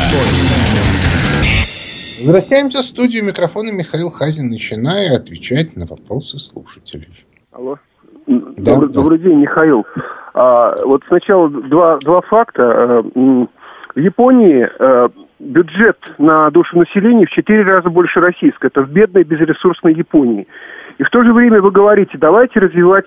Возвращаемся 2.21 2.83
в 2.83 2.87
студию. 2.87 3.25
Микрофона 3.25 3.71
Михаил 3.71 4.11
Хазин, 4.11 4.51
начиная 4.51 5.16
отвечать 5.16 5.77
на 5.77 5.87
вопросы 5.87 6.38
слушателей. 6.38 7.25
Алло. 7.52 7.78
Да, 8.26 8.74
добрый, 8.74 8.90
добрый 8.90 9.18
день, 9.18 9.40
Михаил. 9.40 9.84
А, 10.34 10.76
вот 10.84 11.02
сначала 11.08 11.50
два, 11.50 11.98
два 11.98 12.20
факта. 12.20 12.62
Э, 12.62 13.02
в 13.94 13.98
Японии 13.98 14.68
э, 14.78 15.08
бюджет 15.40 15.98
на 16.18 16.48
душу 16.50 16.78
населения 16.78 17.26
в 17.26 17.30
четыре 17.30 17.64
раза 17.64 17.90
больше 17.90 18.20
российского. 18.20 18.68
Это 18.68 18.82
в 18.82 18.90
бедной, 18.90 19.24
безресурсной 19.24 19.94
Японии. 19.94 20.46
И 20.98 21.02
в 21.02 21.10
то 21.10 21.24
же 21.24 21.32
время 21.32 21.60
вы 21.60 21.72
говорите, 21.72 22.16
давайте 22.18 22.60
развивать 22.60 23.06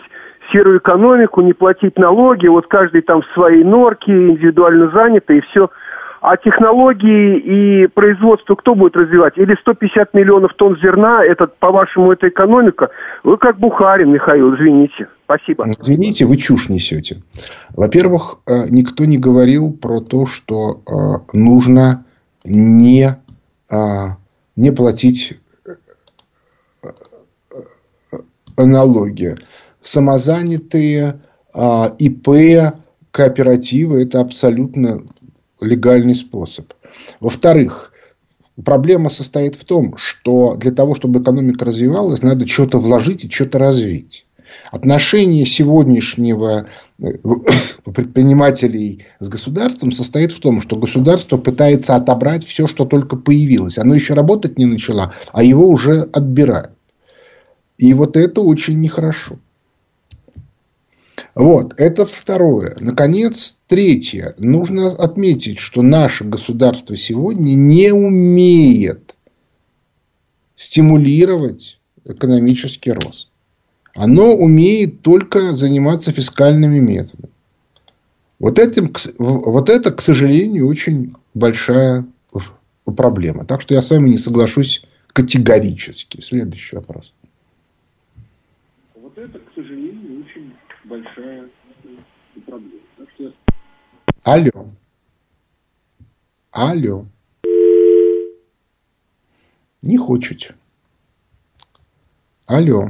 серую 0.52 0.80
экономику, 0.80 1.40
не 1.40 1.54
платить 1.54 1.98
налоги, 1.98 2.48
вот 2.48 2.68
каждый 2.68 3.02
там 3.02 3.22
в 3.22 3.28
своей 3.34 3.64
норке, 3.64 4.12
индивидуально 4.12 4.90
занятый, 4.90 5.38
и 5.38 5.42
все– 5.42 5.70
а 6.24 6.38
технологии 6.38 7.38
и 7.38 7.88
производство 7.88 8.56
кто 8.56 8.76
будет 8.76 8.96
развивать? 8.96 9.38
Или 9.38 9.58
150 9.60 10.14
миллионов 10.14 10.54
тонн 10.54 10.78
зерна, 10.82 11.22
это, 11.22 11.48
по-вашему, 11.48 12.14
это 12.14 12.30
экономика? 12.30 12.92
Вы 13.26 13.38
как 13.38 13.60
Бухарин, 13.60 14.14
Михаил, 14.14 14.56
извините. 14.56 15.10
Спасибо. 15.26 15.66
Извините, 15.68 16.24
вы 16.24 16.38
чушь 16.38 16.70
несете. 16.70 17.22
Во-первых, 17.76 18.38
э, 18.48 18.70
никто 18.70 19.04
не 19.04 19.18
говорил 19.18 19.74
про 19.74 20.00
то, 20.00 20.26
что 20.26 20.80
э, 20.88 21.36
нужно 21.38 22.06
не, 22.46 23.18
э, 23.70 23.76
не 24.56 24.72
платить 24.72 25.38
налоги. 28.56 29.36
Самозанятые, 29.82 31.20
ИП, 32.00 32.30
кооперативы– 33.12 34.04
это 34.04 34.22
абсолютно 34.22 35.04
легальный 35.66 36.16
способ. 36.16 36.74
Во-вторых, 37.20 37.92
проблема 38.64 39.10
состоит 39.10 39.56
в 39.56 39.66
том, 39.66 39.96
что 39.98 40.56
для 40.56 40.72
того, 40.72 40.96
чтобы 40.96 41.22
экономика 41.22 41.66
развивалась, 41.66 42.22
надо 42.22 42.48
что-то 42.48 42.80
вложить 42.80 43.26
и 43.26 43.30
что-то 43.30 43.60
развить. 43.60 44.26
Отношение 44.72 45.46
сегодняшнего 45.46 46.68
э, 47.00 47.06
предпринимателей 47.86 49.06
с 49.20 49.30
государством 49.30 49.92
состоит 49.92 50.32
в 50.32 50.40
том, 50.40 50.62
что 50.62 50.76
государство 50.76 51.38
пытается 51.38 51.96
отобрать 51.96 52.46
все, 52.46 52.68
что 52.68 52.86
только 52.86 53.16
появилось. 53.16 53.78
Оно 53.78 53.96
еще 53.96 54.14
работать 54.14 54.58
не 54.58 54.66
начало, 54.66 55.14
а 55.32 55.44
его 55.44 55.68
уже 55.68 56.02
отбирают. 56.02 56.72
И 57.78 57.94
вот 57.94 58.16
это 58.16 58.42
очень 58.42 58.80
нехорошо. 58.80 59.38
Вот, 61.36 61.74
это 61.78 62.06
второе. 62.06 62.78
Наконец, 62.80 63.60
третье. 63.68 64.36
Нужно 64.38 64.90
отметить, 64.90 65.58
что 65.58 65.82
наше 65.82 66.24
государство 66.24 66.96
сегодня 66.96 67.56
не 67.56 67.92
умеет 67.92 69.16
стимулировать 70.56 71.80
экономический 72.06 72.92
рост. 72.92 73.30
Оно 73.96 74.34
умеет 74.36 75.02
только 75.02 75.54
заниматься 75.54 76.12
фискальными 76.12 76.80
методами. 76.80 77.30
Вот, 78.40 78.60
этим, 78.60 78.94
вот 79.18 79.70
это, 79.70 79.92
к 79.92 80.02
сожалению, 80.02 80.68
очень 80.68 81.16
большая 81.34 82.06
проблема. 82.86 83.46
Так 83.46 83.62
что 83.62 83.74
я 83.74 83.82
с 83.82 83.90
вами 83.90 84.10
не 84.10 84.18
соглашусь 84.18 84.84
категорически. 85.14 86.22
Следующий 86.22 86.76
вопрос. 86.76 87.14
Вот 88.96 89.18
это, 89.18 89.40
к 89.40 89.54
сожалению, 89.56 90.13
большая 90.86 91.50
проблема. 92.46 92.72
Так 92.98 93.08
что... 93.16 93.34
Алло. 94.24 94.70
Алло. 96.52 97.06
Не 99.82 99.98
хочет. 99.98 100.56
Алло. 102.48 102.90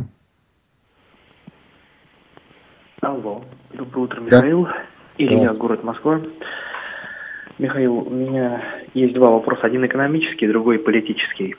Алло. 3.02 3.44
Доброе 3.74 4.04
утро, 4.04 4.22
Михаил. 4.22 4.64
Да. 4.66 4.86
Илья, 5.18 5.54
город 5.54 5.84
Москва. 5.84 6.22
Михаил, 7.60 7.98
у 7.98 8.10
меня 8.10 8.62
есть 8.94 9.14
два 9.14 9.30
вопроса. 9.32 9.64
Один 9.64 9.86
экономический, 9.86 10.48
другой 10.48 10.80
политический. 10.80 11.56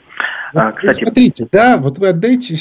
Ну, 0.53 0.61
а, 0.61 0.71
кстати... 0.73 1.03
Смотрите, 1.03 1.47
да, 1.51 1.77
вот 1.77 1.97
вы 1.97 2.09
отдайте 2.09 2.55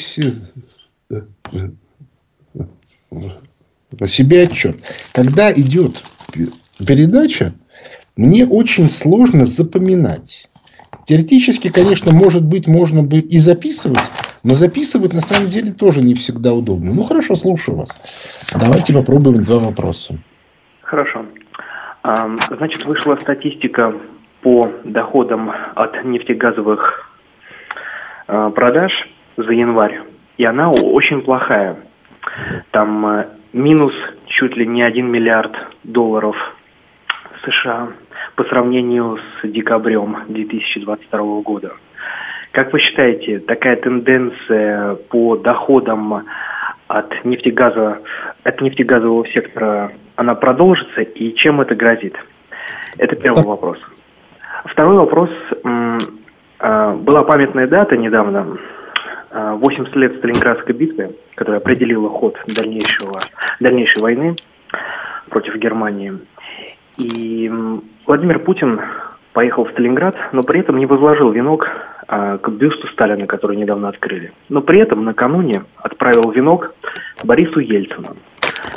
по 3.10 3.53
себе 4.06 4.42
отчет. 4.42 4.76
Когда 5.12 5.52
идет 5.52 6.02
передача, 6.86 7.52
мне 8.16 8.46
очень 8.46 8.88
сложно 8.88 9.46
запоминать. 9.46 10.48
Теоретически, 11.06 11.70
конечно, 11.70 12.12
может 12.12 12.44
быть, 12.44 12.66
можно 12.66 13.02
бы 13.02 13.18
и 13.18 13.38
записывать, 13.38 14.10
но 14.42 14.54
записывать 14.54 15.12
на 15.12 15.20
самом 15.20 15.48
деле 15.48 15.72
тоже 15.72 16.00
не 16.00 16.14
всегда 16.14 16.54
удобно. 16.54 16.94
Ну, 16.94 17.02
хорошо, 17.04 17.34
слушаю 17.34 17.76
вас. 17.76 17.90
Давайте 18.58 18.94
попробуем 18.94 19.42
два 19.42 19.58
вопроса. 19.58 20.16
Хорошо. 20.82 21.26
Значит, 22.02 22.84
вышла 22.84 23.18
статистика 23.22 23.94
по 24.42 24.70
доходам 24.84 25.50
от 25.74 26.04
нефтегазовых 26.04 27.10
а, 28.26 28.50
продаж 28.50 28.92
за 29.36 29.52
январь. 29.52 30.02
И 30.36 30.44
она 30.44 30.70
очень 30.70 31.22
плохая. 31.22 31.76
Там 32.70 33.06
э, 33.06 33.26
минус 33.54 33.94
чуть 34.26 34.56
ли 34.56 34.66
не 34.66 34.82
1 34.82 35.10
миллиард 35.10 35.56
долларов 35.84 36.36
США 37.44 37.88
по 38.36 38.44
сравнению 38.44 39.18
с 39.18 39.48
декабрем 39.48 40.18
2022 40.28 41.40
года. 41.42 41.72
Как 42.50 42.72
вы 42.72 42.80
считаете, 42.80 43.38
такая 43.38 43.76
тенденция 43.76 44.96
по 45.08 45.36
доходам 45.36 46.24
от 46.88 47.24
нефтегаза, 47.24 48.00
от 48.42 48.60
нефтегазового 48.60 49.26
сектора, 49.28 49.92
она 50.16 50.34
продолжится 50.34 51.02
и 51.02 51.34
чем 51.34 51.60
это 51.60 51.74
грозит? 51.74 52.16
Это 52.98 53.16
первый 53.16 53.44
вопрос. 53.44 53.78
Второй 54.66 54.96
вопрос. 54.96 55.30
А, 56.58 56.94
была 56.94 57.22
памятная 57.24 57.66
дата 57.66 57.96
недавно, 57.96 58.58
80 59.34 59.96
лет 59.96 60.16
Сталинградской 60.18 60.74
битвы, 60.74 61.16
которая 61.34 61.60
определила 61.60 62.08
ход 62.08 62.36
дальнейшего, 62.46 63.18
дальнейшей 63.60 64.00
войны 64.00 64.34
против 65.28 65.56
Германии. 65.56 66.12
И 66.98 67.50
Владимир 68.06 68.38
Путин 68.38 68.80
поехал 69.32 69.64
в 69.64 69.70
Сталинград, 69.72 70.16
но 70.32 70.42
при 70.42 70.60
этом 70.60 70.78
не 70.78 70.86
возложил 70.86 71.32
венок 71.32 71.68
а, 72.06 72.38
к 72.38 72.48
бюсту 72.50 72.86
Сталина, 72.88 73.26
который 73.26 73.56
недавно 73.56 73.88
открыли. 73.88 74.32
Но 74.48 74.60
при 74.60 74.80
этом 74.80 75.04
накануне 75.04 75.64
отправил 75.76 76.30
венок 76.30 76.72
Борису 77.24 77.58
Ельцину 77.58 78.16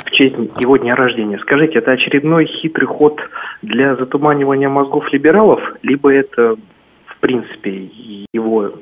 в 0.04 0.10
честь 0.10 0.34
его 0.60 0.76
дня 0.76 0.96
рождения. 0.96 1.38
Скажите, 1.38 1.78
это 1.78 1.92
очередной 1.92 2.46
хитрый 2.46 2.86
ход 2.88 3.20
для 3.62 3.94
затуманивания 3.96 4.68
мозгов 4.68 5.04
либералов, 5.12 5.60
либо 5.82 6.12
это, 6.12 6.56
в 7.06 7.16
принципе, 7.20 7.90
его 8.32 8.72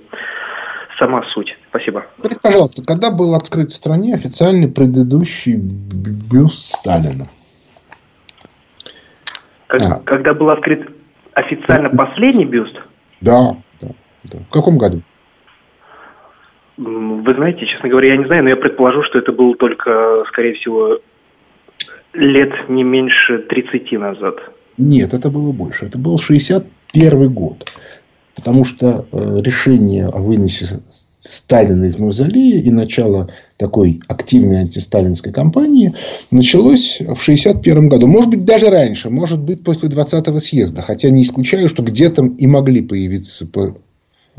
сама 0.98 1.22
суть. 1.34 1.56
Спасибо. 1.76 2.06
Скажите, 2.18 2.40
пожалуйста, 2.42 2.82
когда 2.86 3.10
был 3.10 3.34
открыт 3.34 3.70
в 3.70 3.76
стране 3.76 4.14
официальный 4.14 4.68
предыдущий 4.68 5.56
бюст 5.56 6.74
Сталина? 6.74 7.26
Как, 9.66 9.82
а. 9.86 10.00
Когда 10.04 10.32
был 10.32 10.48
открыт 10.48 10.88
официально 11.34 11.90
последний 11.90 12.46
бюст? 12.46 12.74
Да, 13.20 13.56
да, 13.82 13.88
да. 14.24 14.38
В 14.48 14.52
каком 14.52 14.78
году? 14.78 15.02
Вы 16.78 17.34
знаете, 17.34 17.66
честно 17.66 17.90
говоря, 17.90 18.12
я 18.12 18.16
не 18.16 18.26
знаю, 18.26 18.44
но 18.44 18.50
я 18.50 18.56
предположу, 18.56 19.02
что 19.02 19.18
это 19.18 19.32
было 19.32 19.54
только, 19.56 20.20
скорее 20.28 20.54
всего, 20.54 21.00
лет 22.14 22.52
не 22.70 22.84
меньше 22.84 23.38
30 23.38 23.92
назад. 23.92 24.36
Нет, 24.78 25.12
это 25.12 25.30
было 25.30 25.52
больше. 25.52 25.86
Это 25.86 25.98
был 25.98 26.16
61 26.18 27.32
год. 27.34 27.70
Потому 28.34 28.64
что 28.64 29.06
э, 29.12 29.40
решение 29.42 30.06
о 30.06 30.18
выносе 30.18 30.66
Сталина 31.26 31.84
из 31.84 31.98
мавзолея 31.98 32.60
и 32.60 32.70
начало 32.70 33.30
такой 33.56 34.00
активной 34.08 34.60
антисталинской 34.60 35.32
кампании 35.32 35.94
началось 36.30 36.98
в 36.98 37.20
1961 37.20 37.88
году. 37.88 38.06
Может 38.06 38.30
быть, 38.30 38.44
даже 38.44 38.70
раньше. 38.70 39.10
Может 39.10 39.40
быть, 39.40 39.64
после 39.64 39.88
20-го 39.88 40.40
съезда. 40.40 40.82
Хотя 40.82 41.10
не 41.10 41.22
исключаю, 41.22 41.68
что 41.68 41.82
где-то 41.82 42.24
и 42.24 42.46
могли 42.46 42.82
появиться 42.82 43.46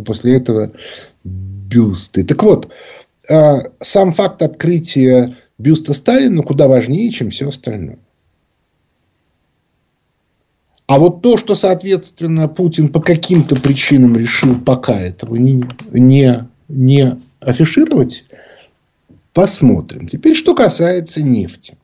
после 0.03 0.35
этого 0.35 0.71
бюсты. 1.23 2.23
Так 2.23 2.43
вот, 2.43 2.69
э, 3.29 3.57
сам 3.79 4.13
факт 4.13 4.41
открытия 4.41 5.35
бюста 5.57 5.93
Сталина 5.93 6.41
куда 6.43 6.67
важнее, 6.67 7.11
чем 7.11 7.29
все 7.29 7.49
остальное. 7.49 7.99
А 10.87 10.99
вот 10.99 11.21
то, 11.21 11.35
что, 11.35 11.55
соответственно, 11.55 12.47
Путин 12.47 12.87
по 12.89 13.01
каким-то 13.01 13.57
причинам 13.57 14.15
решил 14.15 14.57
пока 14.57 15.01
этого 15.01 15.35
не, 15.35 15.65
не, 15.91 16.47
не 16.67 17.17
афишировать, 17.39 18.25
посмотрим. 19.33 20.07
Теперь, 20.07 20.35
что 20.35 20.55
касается 20.55 21.21
нефти. 21.21 21.77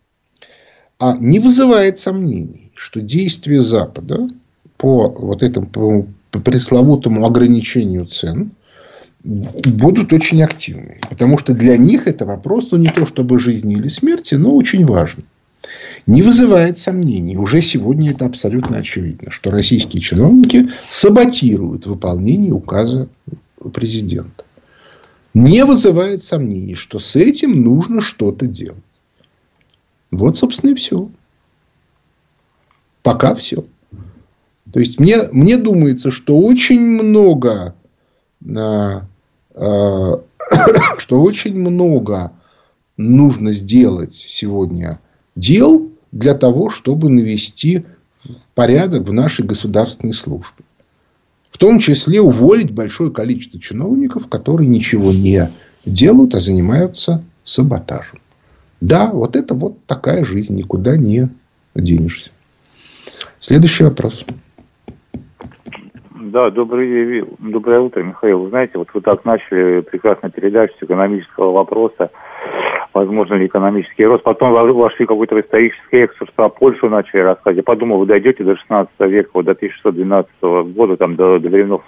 А 1.00 1.18
не 1.18 1.40
вызывает 1.40 2.00
сомнений, 2.00 2.72
что 2.76 3.02
действия 3.02 3.62
Запада 3.62 4.28
по 4.78 5.10
вот 5.10 5.44
этому 5.44 5.68
по, 5.68 6.06
по 6.32 6.40
пресловутому 6.40 7.26
ограничению 7.26 8.06
цен 8.06 8.52
будут 9.24 10.12
очень 10.12 10.44
активны. 10.44 11.00
Потому 11.10 11.38
что 11.38 11.54
для 11.54 11.78
них 11.78 12.08
это 12.08 12.26
вопрос, 12.26 12.72
ну, 12.72 12.78
не 12.78 12.90
то 12.90 13.06
чтобы 13.06 13.40
жизни 13.40 13.76
или 13.76 13.88
смерти, 13.88 14.36
но 14.36 14.56
очень 14.56 14.86
важный 14.86 15.26
не 16.08 16.22
вызывает 16.22 16.78
сомнений. 16.78 17.38
Уже 17.38 17.62
сегодня 17.62 18.12
это 18.12 18.26
абсолютно 18.26 18.78
очевидно, 18.78 19.32
что 19.32 19.52
российские 19.52 20.02
чиновники 20.02 20.70
саботируют 20.90 21.86
выполнение 21.86 22.54
указа 22.54 23.08
президента. 23.74 24.44
Не 25.34 25.66
вызывает 25.66 26.22
сомнений, 26.22 26.76
что 26.76 27.00
с 27.00 27.16
этим 27.16 27.64
нужно 27.64 28.02
что-то 28.02 28.46
делать. 28.46 28.84
Вот, 30.12 30.38
собственно, 30.38 30.72
и 30.72 30.76
все. 30.76 31.10
Пока 33.02 33.34
все. 33.34 33.66
То 34.72 34.80
есть, 34.80 35.00
мне, 35.00 35.28
мне 35.32 35.58
думается, 35.58 36.12
что 36.12 36.38
очень 36.38 36.82
много, 36.82 37.76
а, 38.56 39.06
а, 39.56 40.24
что 40.98 41.22
очень 41.22 41.56
много 41.56 42.32
нужно 42.98 43.52
сделать 43.52 44.14
сегодня 44.14 45.00
дел 45.36 45.92
для 46.12 46.36
того, 46.36 46.70
чтобы 46.70 47.10
навести 47.10 47.86
порядок 48.54 49.04
в 49.04 49.14
нашей 49.14 49.46
государственной 49.46 50.14
службе. 50.14 50.63
В 51.54 51.60
том 51.60 51.78
числе 51.78 52.20
уволить 52.20 52.72
большое 52.72 53.12
количество 53.12 53.60
чиновников, 53.60 54.28
которые 54.28 54.68
ничего 54.68 55.12
не 55.12 55.50
делают, 55.86 56.34
а 56.34 56.40
занимаются 56.40 57.24
саботажем. 57.44 58.20
Да, 58.82 59.12
вот 59.14 59.36
это 59.36 59.54
вот 59.54 59.78
такая 59.86 60.26
жизнь, 60.26 60.56
никуда 60.56 60.98
не 60.98 61.30
денешься. 61.76 62.32
Следующий 63.40 63.84
вопрос. 63.84 64.26
Да, 66.12 66.50
добрый, 66.50 67.24
доброе 67.38 67.82
утро, 67.82 68.02
Михаил. 68.02 68.40
Вы 68.40 68.50
знаете, 68.50 68.80
вот 68.80 68.88
вы 68.94 69.02
так 69.02 69.24
начали 69.24 69.82
прекрасно 69.82 70.32
передачу 70.32 70.74
с 70.80 70.84
экономического 70.84 71.52
вопроса 71.52 72.10
возможно 72.94 73.36
ли 73.36 73.48
экономический 73.48 74.06
рост. 74.06 74.24
Потом 74.24 74.52
вошли 74.52 75.06
какой-то 75.06 75.40
исторический 75.40 76.04
экскурс 76.04 76.32
про 76.36 76.50
Польшу 76.50 76.90
начали 76.90 77.22
рассказывать. 77.22 77.58
Я 77.58 77.64
подумал, 77.64 78.00
вы 78.00 78.06
дойдете 78.06 78.44
до 78.44 78.56
16 78.56 78.92
века, 79.02 79.30
вот 79.34 79.46
до 79.46 79.52
1612 79.52 80.76
года, 80.76 80.98
там, 80.98 81.16
до, 81.16 81.40
до 81.40 81.50
времен, 81.50 81.80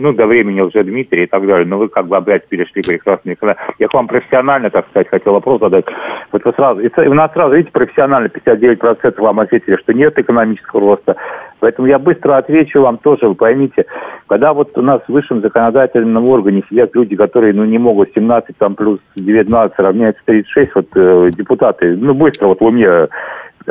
ну, 0.00 0.12
до 0.12 0.26
времени 0.26 0.60
уже 0.60 0.82
Дмитрия 0.84 1.24
и 1.24 1.26
так 1.26 1.46
далее. 1.46 1.66
Но 1.66 1.78
вы 1.78 1.88
как 1.88 2.06
бы 2.06 2.16
опять 2.16 2.48
перешли 2.48 2.82
прекрасно. 2.82 3.34
Я 3.78 3.88
к 3.88 3.94
вам 3.94 4.08
профессионально, 4.08 4.70
так 4.70 4.88
сказать, 4.88 5.08
хотел 5.08 5.32
вопрос 5.32 5.60
задать. 5.60 5.84
Вот 6.32 6.44
вы 6.44 6.52
сразу, 6.52 6.80
и 6.80 7.08
у 7.08 7.14
нас 7.14 7.32
сразу, 7.32 7.54
видите, 7.54 7.72
профессионально 7.72 8.26
59% 8.26 9.20
вам 9.20 9.40
ответили, 9.40 9.76
что 9.76 9.92
нет 9.92 10.18
экономического 10.18 10.80
роста. 10.80 11.16
Поэтому 11.60 11.88
я 11.88 11.98
быстро 11.98 12.38
отвечу 12.38 12.80
вам 12.80 12.98
тоже, 12.98 13.28
вы 13.28 13.34
поймите, 13.34 13.84
когда 14.26 14.52
вот 14.52 14.76
у 14.76 14.82
нас 14.82 15.02
в 15.06 15.12
высшем 15.12 15.42
законодательном 15.42 16.26
органе 16.26 16.62
сидят 16.68 16.94
люди, 16.94 17.16
которые, 17.16 17.52
ну, 17.52 17.64
не 17.64 17.78
могут 17.78 18.10
17 18.14 18.56
там 18.56 18.74
плюс 18.74 18.98
19 19.16 19.78
равняется 19.78 20.22
36, 20.42 20.74
вот 20.74 20.86
э, 20.94 21.26
депутаты, 21.36 21.96
ну, 21.96 22.14
быстро 22.14 22.48
вот 22.48 22.60
в 22.60 22.64
уме 22.64 23.08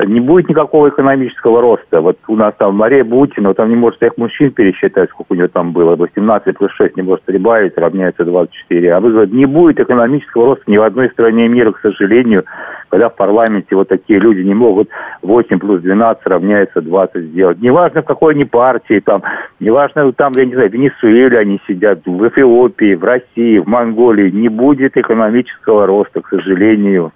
не 0.06 0.20
будет 0.20 0.50
никакого 0.50 0.90
экономического 0.90 1.62
роста. 1.62 2.02
Вот 2.02 2.18
у 2.28 2.36
нас 2.36 2.54
там 2.58 2.76
Мария 2.76 3.04
Бутина, 3.04 3.54
там 3.54 3.70
не 3.70 3.76
может 3.76 3.98
всех 3.98 4.18
мужчин 4.18 4.52
пересчитать, 4.52 5.10
сколько 5.10 5.34
у 5.34 5.36
нее 5.36 5.48
там 5.48 5.72
было. 5.72 5.96
18 5.96 6.58
плюс 6.58 6.72
6 6.74 6.98
не 6.98 7.04
может 7.04 7.24
прибавить, 7.24 7.78
равняется 7.78 8.26
24. 8.26 8.94
А 8.94 9.00
вы 9.00 9.12
говорите, 9.12 9.36
не 9.36 9.46
будет 9.46 9.80
экономического 9.80 10.46
роста 10.46 10.64
ни 10.68 10.78
в 10.78 10.84
одной 10.84 11.10
стране 11.10 11.48
мира, 11.48 11.72
к 11.72 11.80
сожалению, 11.82 12.46
когда 12.90 13.10
в 13.10 13.16
парламенте 13.16 13.76
вот 13.76 13.88
такие 13.88 14.20
люди 14.20 14.42
не 14.42 14.54
могут 14.54 14.90
8 15.22 15.60
плюс 15.60 15.82
12 15.82 16.26
равняется 16.28 16.82
20 16.82 17.24
сделать. 17.26 17.62
Неважно, 17.62 18.02
в 18.02 18.06
какой 18.06 18.34
они 18.34 18.46
партии, 18.46 19.02
там, 19.04 19.24
неважно, 19.60 20.12
там, 20.14 20.34
я 20.36 20.46
не 20.46 20.54
знаю, 20.54 20.70
в 20.70 20.74
Венесуэле 20.74 21.38
они 21.38 21.60
сидят, 21.68 22.00
в 22.06 22.28
Эфиопии, 22.28 22.96
в 22.96 23.04
России, 23.04 23.60
в 23.60 23.68
Монголии, 23.68 24.30
не 24.32 24.50
будет 24.50 24.98
экономического 24.98 25.86
роста, 25.86 26.22
к 26.22 26.30
сожалению. 26.30 27.12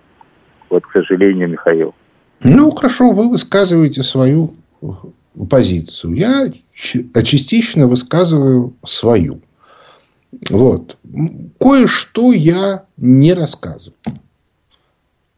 Вот, 0.69 0.85
к 0.85 0.91
сожалению, 0.91 1.49
Михаил. 1.49 1.93
Ну, 2.43 2.71
хорошо, 2.71 3.11
вы 3.11 3.29
высказываете 3.29 4.03
свою 4.03 4.53
позицию. 5.49 6.13
Я 6.13 6.51
частично 6.73 7.87
высказываю 7.87 8.75
свою. 8.85 9.41
Вот. 10.49 10.97
Кое-что 11.59 12.33
я 12.33 12.85
не 12.97 13.33
рассказываю. 13.33 13.95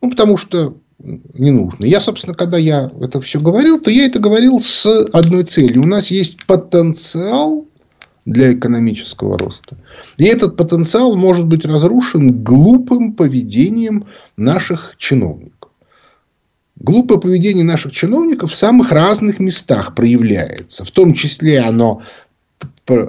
Ну, 0.01 0.09
потому 0.09 0.37
что 0.37 0.77
не 0.99 1.51
нужно. 1.51 1.85
Я, 1.85 2.01
собственно, 2.01 2.35
когда 2.35 2.57
я 2.57 2.89
это 3.01 3.21
все 3.21 3.39
говорил, 3.39 3.79
то 3.79 3.91
я 3.91 4.05
это 4.05 4.19
говорил 4.19 4.59
с 4.59 4.85
одной 5.13 5.43
целью. 5.43 5.83
У 5.83 5.87
нас 5.87 6.09
есть 6.09 6.45
потенциал 6.45 7.65
для 8.25 8.53
экономического 8.53 9.37
роста. 9.37 9.77
И 10.17 10.25
этот 10.25 10.57
потенциал 10.57 11.15
может 11.15 11.45
быть 11.45 11.65
разрушен 11.65 12.43
глупым 12.43 13.13
поведением 13.13 14.05
наших 14.35 14.95
чиновников. 14.97 15.54
Глупое 16.77 17.19
поведение 17.19 17.63
наших 17.63 17.93
чиновников 17.93 18.51
в 18.51 18.55
самых 18.55 18.91
разных 18.91 19.39
местах 19.39 19.95
проявляется. 19.95 20.83
В 20.83 20.91
том 20.91 21.13
числе 21.13 21.61
оно 21.61 22.01
э, 22.88 23.07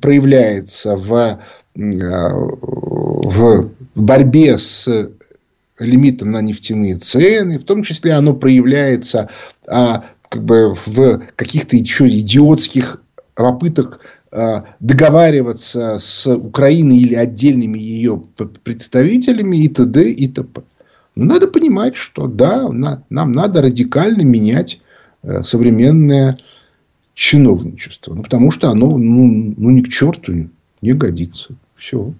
проявляется 0.00 0.96
в, 0.96 1.12
э, 1.14 1.38
в 1.74 3.70
борьбе 3.94 4.58
с 4.58 5.10
лимитом 5.78 6.30
на 6.32 6.40
нефтяные 6.40 6.96
цены, 6.98 7.58
в 7.58 7.64
том 7.64 7.82
числе 7.82 8.12
оно 8.12 8.34
проявляется 8.34 9.28
а, 9.66 10.04
как 10.28 10.44
бы 10.44 10.76
в 10.86 11.22
каких-то 11.36 11.76
еще 11.76 12.08
идиотских 12.08 13.00
попытках 13.34 14.00
а, 14.30 14.66
договариваться 14.80 15.98
с 16.00 16.26
Украиной 16.26 16.98
или 16.98 17.14
отдельными 17.14 17.78
ее 17.78 18.22
представителями 18.62 19.58
и 19.58 19.68
т.д. 19.68 20.10
и 20.10 20.28
т.п. 20.28 20.62
Надо 21.24 21.48
понимать, 21.48 21.96
что 21.96 22.28
да, 22.28 22.68
нам 22.70 23.32
надо 23.32 23.60
радикально 23.60 24.22
менять 24.22 24.80
э, 25.22 25.42
современное 25.42 26.38
чиновничество. 27.14 28.14
Ну, 28.14 28.22
потому 28.22 28.52
что 28.52 28.70
оно 28.70 28.96
ну, 28.96 29.54
ну, 29.56 29.70
ни 29.70 29.82
к 29.82 29.88
черту 29.88 30.48
не 30.80 30.92
годится. 30.92 31.56
Все. 31.74 32.14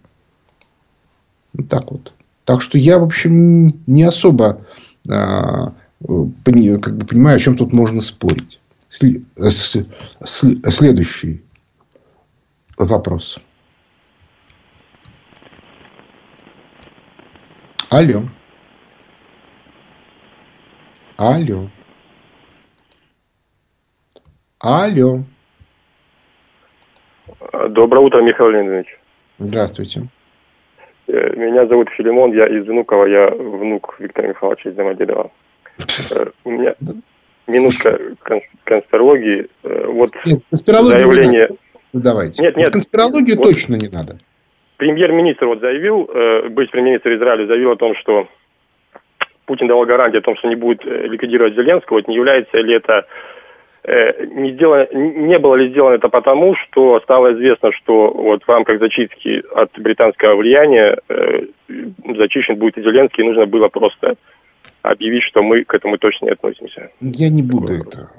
Вот 1.53 1.69
так 1.69 1.93
вот. 1.93 2.13
Так 2.45 2.61
что 2.61 2.77
я, 2.77 2.99
в 2.99 3.05
общем, 3.05 3.81
не 3.87 4.03
особо 4.03 4.67
а, 5.09 5.75
как 6.01 6.97
бы 6.97 7.07
понимаю, 7.07 7.37
о 7.37 7.41
чем 7.41 7.57
тут 7.57 7.73
можно 7.73 8.03
спорить. 8.03 8.59
Следующий 8.89 9.85
вопрос. 12.77 13.39
Алло. 17.91 18.29
Алло. 21.19 21.69
Алло. 24.61 25.25
Доброе 27.71 28.01
утро, 28.07 28.23
Михаил 28.23 28.51
Леонидович. 28.51 28.87
Здравствуйте. 29.39 30.03
Э, 31.09 31.35
меня 31.35 31.67
зовут 31.67 31.89
Филимон, 31.97 32.33
я 32.35 32.47
из 32.47 32.65
Внуково, 32.67 33.07
я 33.07 33.31
внук 33.31 33.97
Виктора 33.99 34.29
Михайловича 34.29 34.71
из 34.71 34.77
Домодедова. 34.77 35.33
Э, 36.15 36.27
у 36.45 36.51
меня 36.51 36.77
минутка 37.49 37.99
конспирологии. 38.63 39.49
Э, 39.65 39.87
вот 39.89 40.13
нет, 40.25 40.41
конспирологию 40.51 40.99
заявление... 41.01 41.49
Не. 41.51 41.57
Ну, 41.95 42.01
давайте. 42.01 42.43
Нет, 42.43 42.57
нет. 42.57 42.73
Конспирологию 42.73 43.37
вот 43.37 43.45
точно 43.45 43.75
не 43.75 43.89
надо. 43.89 44.19
Премьер-министр 44.77 45.47
вот 45.47 45.59
заявил, 45.59 46.09
быть 46.51 46.71
премьер-министр 46.71 47.17
Израиля 47.17 47.47
заявил 47.49 47.73
о 47.73 47.77
том, 47.77 47.97
что 47.97 48.29
Путин 49.49 49.67
давал 49.67 49.87
гарантию 49.87 50.21
о 50.21 50.23
том, 50.23 50.37
что 50.37 50.49
не 50.49 50.57
будет 50.57 50.87
э, 50.87 51.07
ликвидировать 51.07 51.55
Зеленского, 51.55 52.03
не 52.07 52.15
является 52.15 52.59
ли 52.59 52.75
это 52.75 53.07
э, 53.83 54.27
не, 54.27 54.53
сделано, 54.53 54.87
не 54.93 55.39
было 55.39 55.55
ли 55.55 55.71
сделано 55.71 55.95
это 55.95 56.11
потому, 56.11 56.55
что 56.55 57.01
стало 57.01 57.33
известно, 57.33 57.73
что 57.73 58.11
вот 58.11 58.45
в 58.45 58.49
рамках 58.49 58.79
зачистки 58.79 59.43
от 59.55 59.71
британского 59.79 60.37
влияния 60.37 60.99
э, 61.09 61.47
зачищен 62.17 62.57
будет 62.57 62.77
и 62.77 62.83
Зеленский, 62.83 63.25
и 63.25 63.27
нужно 63.27 63.47
было 63.47 63.69
просто 63.69 64.17
объявить, 64.83 65.25
что 65.25 65.43
мы 65.43 65.65
к 65.65 65.73
этому 65.75 65.97
точно 65.97 66.27
не 66.27 66.33
относимся. 66.33 66.91
Я 67.01 67.31
не 67.31 67.43
буду 67.43 67.73
это 67.73 68.11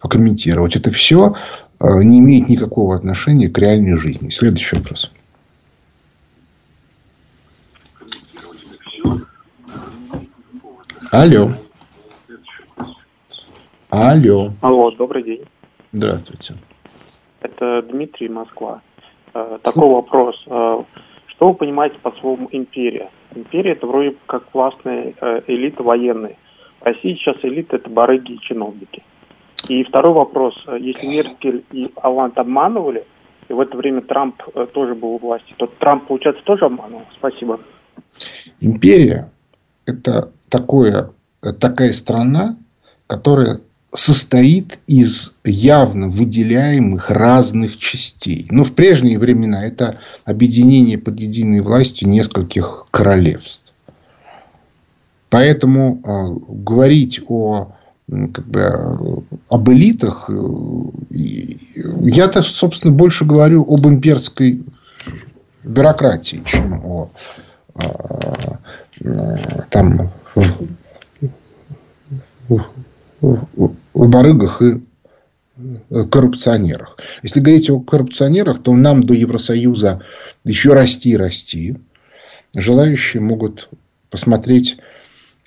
комментировать. 0.00 0.76
Это 0.76 0.90
все 0.92 1.34
не 1.80 2.20
имеет 2.20 2.48
никакого 2.48 2.96
отношения 2.96 3.48
к 3.50 3.58
реальной 3.58 3.98
жизни. 3.98 4.30
Следующий 4.30 4.76
вопрос. 4.76 5.12
Алло. 11.12 11.48
Алло. 13.90 14.50
Алло, 14.60 14.90
добрый 14.90 15.22
день. 15.22 15.44
Здравствуйте. 15.92 16.54
Это 17.40 17.82
Дмитрий, 17.82 18.28
Москва. 18.28 18.82
Э, 19.32 19.58
такой 19.62 19.88
вопрос. 19.88 20.36
Э, 20.46 20.82
что 21.28 21.48
вы 21.48 21.54
понимаете 21.54 21.96
по 22.02 22.10
слову 22.20 22.48
империя? 22.50 23.10
Империя 23.34 23.72
это 23.72 23.86
вроде 23.86 24.16
как 24.26 24.52
властная 24.52 25.14
э, 25.20 25.42
элита 25.46 25.82
военная. 25.84 26.36
В 26.80 26.84
России 26.84 27.14
сейчас 27.14 27.36
элита 27.42 27.76
это 27.76 27.88
барыги 27.88 28.32
и 28.32 28.40
чиновники. 28.40 29.02
И 29.68 29.84
второй 29.84 30.12
вопрос. 30.12 30.54
Если 30.78 31.06
Меркель 31.06 31.64
и 31.70 31.90
Алланд 32.02 32.36
обманывали, 32.36 33.06
и 33.48 33.52
в 33.52 33.60
это 33.60 33.76
время 33.76 34.02
Трамп 34.02 34.42
тоже 34.72 34.94
был 34.94 35.10
у 35.10 35.18
власти, 35.18 35.54
то 35.56 35.66
Трамп, 35.66 36.08
получается, 36.08 36.42
тоже 36.44 36.64
обманывал? 36.64 37.04
Спасибо. 37.16 37.60
Империя– 38.60 39.30
это 39.86 40.32
такое, 40.48 41.10
такая 41.40 41.92
страна, 41.92 42.56
которая 43.06 43.60
состоит 43.94 44.78
из 44.86 45.32
явно 45.44 46.08
выделяемых 46.08 47.10
разных 47.10 47.78
частей. 47.78 48.46
Но 48.50 48.64
в 48.64 48.74
прежние 48.74 49.18
времена 49.18 49.64
это 49.64 49.98
объединение 50.24 50.98
под 50.98 51.18
единой 51.20 51.60
властью 51.60 52.08
нескольких 52.08 52.86
королевств. 52.90 53.72
Поэтому 55.30 56.00
э, 56.04 56.52
говорить 56.62 57.20
о 57.28 57.72
как 58.08 58.46
бы, 58.46 59.24
об 59.48 59.70
элитах, 59.70 60.30
э, 60.30 60.34
я-то, 61.10 62.42
собственно, 62.42 62.92
больше 62.92 63.24
говорю 63.24 63.64
об 63.68 63.86
имперской 63.86 64.62
бюрократии, 65.64 66.42
чем 66.44 66.80
о 66.84 67.10
э, 67.74 67.80
там 69.70 70.12
в 73.92 74.08
барыгах 74.08 74.62
и 74.62 74.80
коррупционерах. 76.10 76.98
Если 77.22 77.40
говорить 77.40 77.70
о 77.70 77.80
коррупционерах, 77.80 78.62
то 78.62 78.74
нам 78.74 79.02
до 79.02 79.14
Евросоюза 79.14 80.02
еще 80.44 80.74
расти 80.74 81.10
и 81.10 81.16
расти. 81.16 81.76
Желающие 82.54 83.22
могут 83.22 83.68
посмотреть 84.10 84.76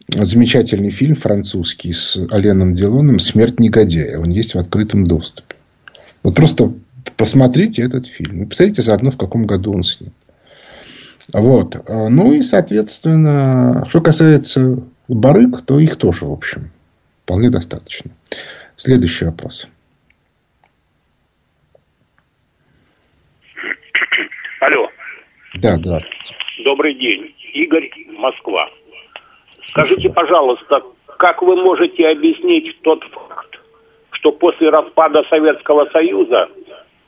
замечательный 0.07 0.89
фильм 0.89 1.15
французский 1.15 1.93
с 1.93 2.17
Оленом 2.31 2.75
Делоном 2.75 3.19
«Смерть 3.19 3.59
негодяя». 3.59 4.19
Он 4.19 4.29
есть 4.29 4.55
в 4.55 4.59
открытом 4.59 5.05
доступе. 5.05 5.55
Вот 6.23 6.35
просто 6.35 6.73
посмотрите 7.15 7.83
этот 7.83 8.07
фильм. 8.07 8.43
И 8.43 8.45
посмотрите 8.45 8.81
заодно, 8.81 9.11
в 9.11 9.17
каком 9.17 9.45
году 9.45 9.73
он 9.73 9.83
снят. 9.83 10.13
Вот. 11.33 11.75
Ну 11.87 12.33
и, 12.33 12.41
соответственно, 12.41 13.85
что 13.89 14.01
касается 14.01 14.77
барыг, 15.07 15.61
то 15.65 15.79
их 15.79 15.97
тоже, 15.97 16.25
в 16.25 16.31
общем, 16.31 16.71
вполне 17.23 17.49
достаточно. 17.49 18.11
Следующий 18.75 19.25
вопрос. 19.25 19.67
Алло. 24.61 24.89
Да, 25.55 25.75
здравствуйте. 25.77 26.35
Добрый 26.63 26.93
день. 26.95 27.33
Игорь, 27.53 27.89
Москва. 28.17 28.69
Скажите, 29.65 30.09
пожалуйста, 30.09 30.81
как 31.17 31.41
вы 31.41 31.55
можете 31.55 32.07
объяснить 32.07 32.81
тот 32.81 33.03
факт, 33.03 33.59
что 34.11 34.31
после 34.31 34.69
распада 34.69 35.23
Советского 35.29 35.89
Союза 35.91 36.49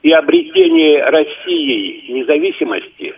и 0.02 0.10
обретения 0.12 1.04
России 1.04 2.12
независимости 2.12 3.14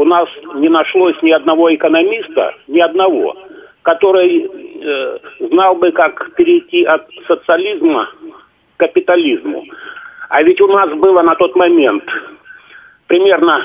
у 0.00 0.04
нас 0.06 0.26
не 0.54 0.70
нашлось 0.70 1.16
ни 1.22 1.30
одного 1.30 1.74
экономиста, 1.74 2.54
ни 2.68 2.80
одного, 2.80 3.36
который 3.82 4.46
э, 4.46 5.18
знал 5.50 5.74
бы, 5.74 5.92
как 5.92 6.34
перейти 6.36 6.84
от 6.84 7.06
социализма 7.28 8.08
к 8.76 8.80
капитализму. 8.80 9.62
А 10.30 10.42
ведь 10.42 10.58
у 10.62 10.68
нас 10.68 10.90
было 10.98 11.20
на 11.20 11.34
тот 11.34 11.54
момент 11.54 12.04
примерно 13.08 13.62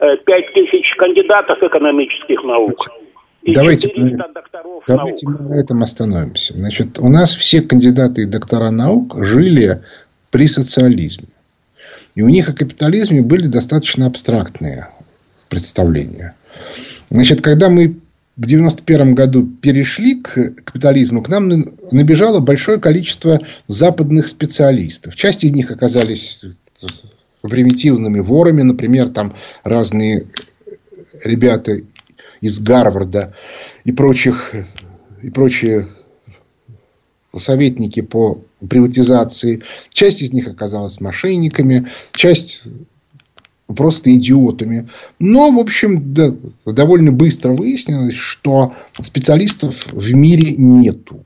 э, 0.00 0.16
пять 0.26 0.52
тысяч 0.54 0.92
кандидатов 0.96 1.62
экономических 1.62 2.42
наук. 2.42 2.88
И 3.42 3.54
давайте, 3.54 3.92
давайте 4.88 5.26
наук. 5.28 5.40
мы 5.40 5.48
на 5.50 5.60
этом 5.60 5.84
остановимся. 5.84 6.54
Значит, 6.54 6.98
у 6.98 7.08
нас 7.08 7.36
все 7.36 7.62
кандидаты 7.62 8.22
и 8.22 8.26
доктора 8.26 8.72
наук 8.72 9.14
жили 9.24 9.82
при 10.32 10.48
социализме. 10.48 11.28
И 12.16 12.22
у 12.22 12.28
них 12.28 12.48
о 12.48 12.52
капитализме 12.52 13.22
были 13.22 13.46
достаточно 13.46 14.06
абстрактные 14.06 14.88
представления. 15.52 16.34
Значит, 17.10 17.42
когда 17.42 17.68
мы 17.68 17.98
в 18.38 18.46
91 18.46 19.14
году 19.14 19.46
перешли 19.46 20.14
к 20.22 20.54
капитализму, 20.64 21.22
к 21.22 21.28
нам 21.28 21.50
набежало 21.90 22.40
большое 22.40 22.80
количество 22.80 23.38
западных 23.68 24.28
специалистов. 24.28 25.14
Часть 25.14 25.44
из 25.44 25.52
них 25.52 25.70
оказались 25.70 26.40
примитивными 27.42 28.20
ворами, 28.20 28.62
например, 28.62 29.10
там 29.10 29.36
разные 29.62 30.26
ребята 31.22 31.82
из 32.40 32.58
Гарварда 32.58 33.34
и 33.84 33.92
прочих 33.92 34.54
и 35.20 35.28
прочие 35.28 35.86
советники 37.38 38.00
по 38.00 38.42
приватизации. 38.66 39.62
Часть 39.90 40.22
из 40.22 40.32
них 40.32 40.48
оказалась 40.48 40.98
мошенниками, 40.98 41.88
часть 42.14 42.62
просто 43.72 44.14
идиотами. 44.14 44.88
Но, 45.18 45.50
в 45.50 45.58
общем, 45.58 46.14
да, 46.14 46.34
довольно 46.66 47.12
быстро 47.12 47.52
выяснилось, 47.52 48.14
что 48.14 48.74
специалистов 49.00 49.86
в 49.92 50.12
мире 50.14 50.54
нету 50.56 51.22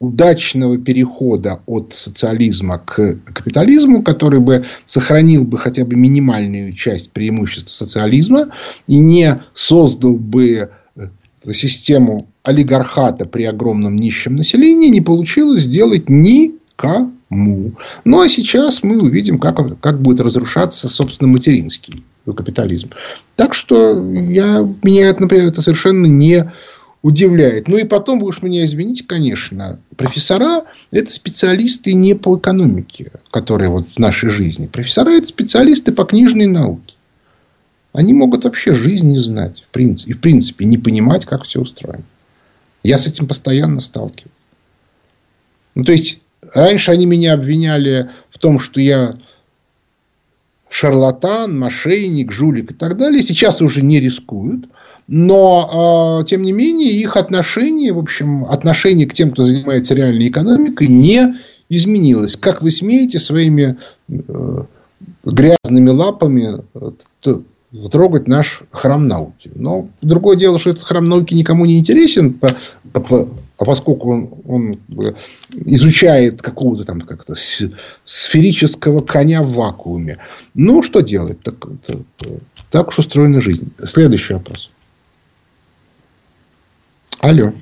удачного 0.00 0.78
перехода 0.78 1.60
от 1.66 1.92
социализма 1.94 2.78
к 2.78 3.18
капитализму, 3.32 4.02
который 4.02 4.40
бы 4.40 4.64
сохранил 4.86 5.44
бы 5.44 5.58
хотя 5.58 5.84
бы 5.84 5.94
минимальную 5.94 6.72
часть 6.72 7.10
преимуществ 7.12 7.74
социализма 7.74 8.48
и 8.86 8.96
не 8.96 9.42
создал 9.54 10.14
бы 10.14 10.70
э, 10.96 11.52
систему 11.52 12.26
олигархата 12.42 13.26
при 13.26 13.44
огромном 13.44 13.96
нищем 13.96 14.36
населении, 14.36 14.88
не 14.88 15.02
получилось 15.02 15.64
сделать 15.64 16.08
никому. 17.30 17.72
Ну, 18.04 18.20
а 18.20 18.28
сейчас 18.28 18.82
мы 18.82 19.00
увидим, 19.00 19.38
как, 19.38 19.80
как 19.80 20.00
будет 20.00 20.20
разрушаться, 20.20 20.88
собственно, 20.88 21.30
материнский 21.30 22.04
капитализм. 22.24 22.90
Так 23.36 23.54
что 23.54 23.92
я, 24.12 24.60
меня, 24.82 25.14
например, 25.18 25.46
это 25.46 25.62
совершенно 25.62 26.06
не 26.06 26.52
удивляет. 27.02 27.66
Ну 27.66 27.78
и 27.78 27.84
потом, 27.84 28.20
вы 28.20 28.26
уж 28.26 28.42
меня 28.42 28.66
извините, 28.66 29.04
конечно, 29.04 29.80
профессора– 29.96 30.64
это 30.90 31.10
специалисты 31.10 31.94
не 31.94 32.14
по 32.14 32.36
экономике, 32.36 33.12
которые 33.30 33.70
вот 33.70 33.88
в 33.88 33.98
нашей 33.98 34.28
жизни. 34.28 34.66
Профессора– 34.66 35.10
это 35.16 35.26
специалисты 35.26 35.92
по 35.92 36.04
книжной 36.04 36.46
науке. 36.46 36.94
Они 37.92 38.12
могут 38.12 38.44
вообще 38.44 38.74
жизнь 38.74 39.10
не 39.10 39.18
знать. 39.18 39.64
В 39.68 39.72
принципе, 39.72 40.12
и 40.12 40.14
в 40.14 40.20
принципе 40.20 40.64
не 40.66 40.78
понимать, 40.78 41.24
как 41.24 41.44
все 41.44 41.60
устроено. 41.60 42.04
Я 42.82 42.98
с 42.98 43.06
этим 43.06 43.26
постоянно 43.26 43.80
сталкиваюсь. 43.80 44.30
Ну, 45.74 45.84
то 45.84 45.92
есть, 45.92 46.20
раньше 46.54 46.90
они 46.90 47.06
меня 47.06 47.34
обвиняли 47.34 48.10
в 48.30 48.38
том, 48.38 48.58
что 48.58 48.80
я 48.80 49.16
шарлатан, 50.68 51.58
мошенник, 51.58 52.32
жулик 52.32 52.70
и 52.70 52.74
так 52.74 52.96
далее. 52.96 53.22
Сейчас 53.22 53.60
уже 53.60 53.82
не 53.82 54.00
рискуют. 54.00 54.66
Но, 55.08 56.20
э, 56.22 56.26
тем 56.26 56.42
не 56.42 56.52
менее, 56.52 56.92
их 56.92 57.16
отношение, 57.16 57.92
в 57.92 57.98
общем, 57.98 58.44
отношение 58.44 59.08
к 59.08 59.12
тем, 59.12 59.32
кто 59.32 59.42
занимается 59.42 59.94
реальной 59.94 60.28
экономикой, 60.28 60.86
не 60.86 61.36
изменилось. 61.68 62.36
Как 62.36 62.62
вы 62.62 62.70
смеете 62.70 63.18
своими 63.18 63.76
э, 64.08 64.64
грязными 65.24 65.90
лапами 65.90 66.62
э, 66.74 66.90
трогать 67.90 68.28
наш 68.28 68.62
храм 68.70 69.06
науки. 69.06 69.50
Но 69.54 69.88
другое 70.02 70.36
дело, 70.36 70.58
что 70.58 70.70
этот 70.70 70.84
храм 70.84 71.04
науки 71.04 71.34
никому 71.34 71.66
не 71.66 71.78
интересен, 71.78 72.32
по, 72.34 72.48
по, 72.92 73.28
поскольку 73.64 74.10
он, 74.10 74.30
он 74.46 74.80
изучает 75.50 76.40
какого-то 76.40 76.84
там 76.84 77.02
как-то 77.02 77.34
сферического 78.04 79.04
коня 79.04 79.42
в 79.42 79.52
вакууме. 79.52 80.18
Ну, 80.54 80.82
что 80.82 81.00
делать? 81.00 81.42
Так, 81.42 81.66
так, 81.86 81.98
так 82.70 82.88
уж 82.88 83.00
устроена 83.00 83.40
жизнь. 83.40 83.70
Следующий 83.84 84.32
вопрос. 84.34 84.70
Алло. 87.18 87.52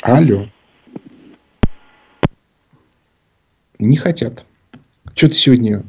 Алло. 0.00 0.48
Не 3.78 3.96
хотят. 3.96 4.46
Что-то 5.14 5.34
сегодня 5.34 5.82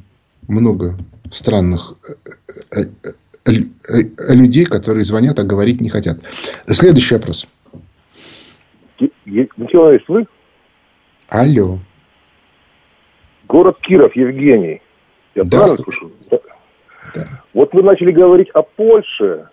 много 0.50 0.98
странных 1.32 1.96
э, 2.76 2.84
э, 3.46 3.54
э, 3.88 4.34
людей, 4.34 4.66
которые 4.66 5.06
звонят, 5.06 5.40
а 5.40 5.44
говорить 5.44 5.80
не 5.80 5.90
хотят. 5.90 6.20
Следующий 6.68 7.14
вопрос. 7.14 7.48
Николаевич, 9.26 10.04
вы? 10.08 10.26
Алло. 11.30 11.80
Город 13.48 13.78
Киров, 13.82 14.16
Евгений. 14.16 14.82
Я 15.36 15.44
да, 15.44 15.58
правильно 15.58 15.84
слышу? 15.84 16.12
Да. 16.30 16.40
Вот 17.54 17.74
вы 17.74 17.84
начали 17.84 18.12
говорить 18.12 18.50
о 18.52 18.62
Польше, 18.62 19.50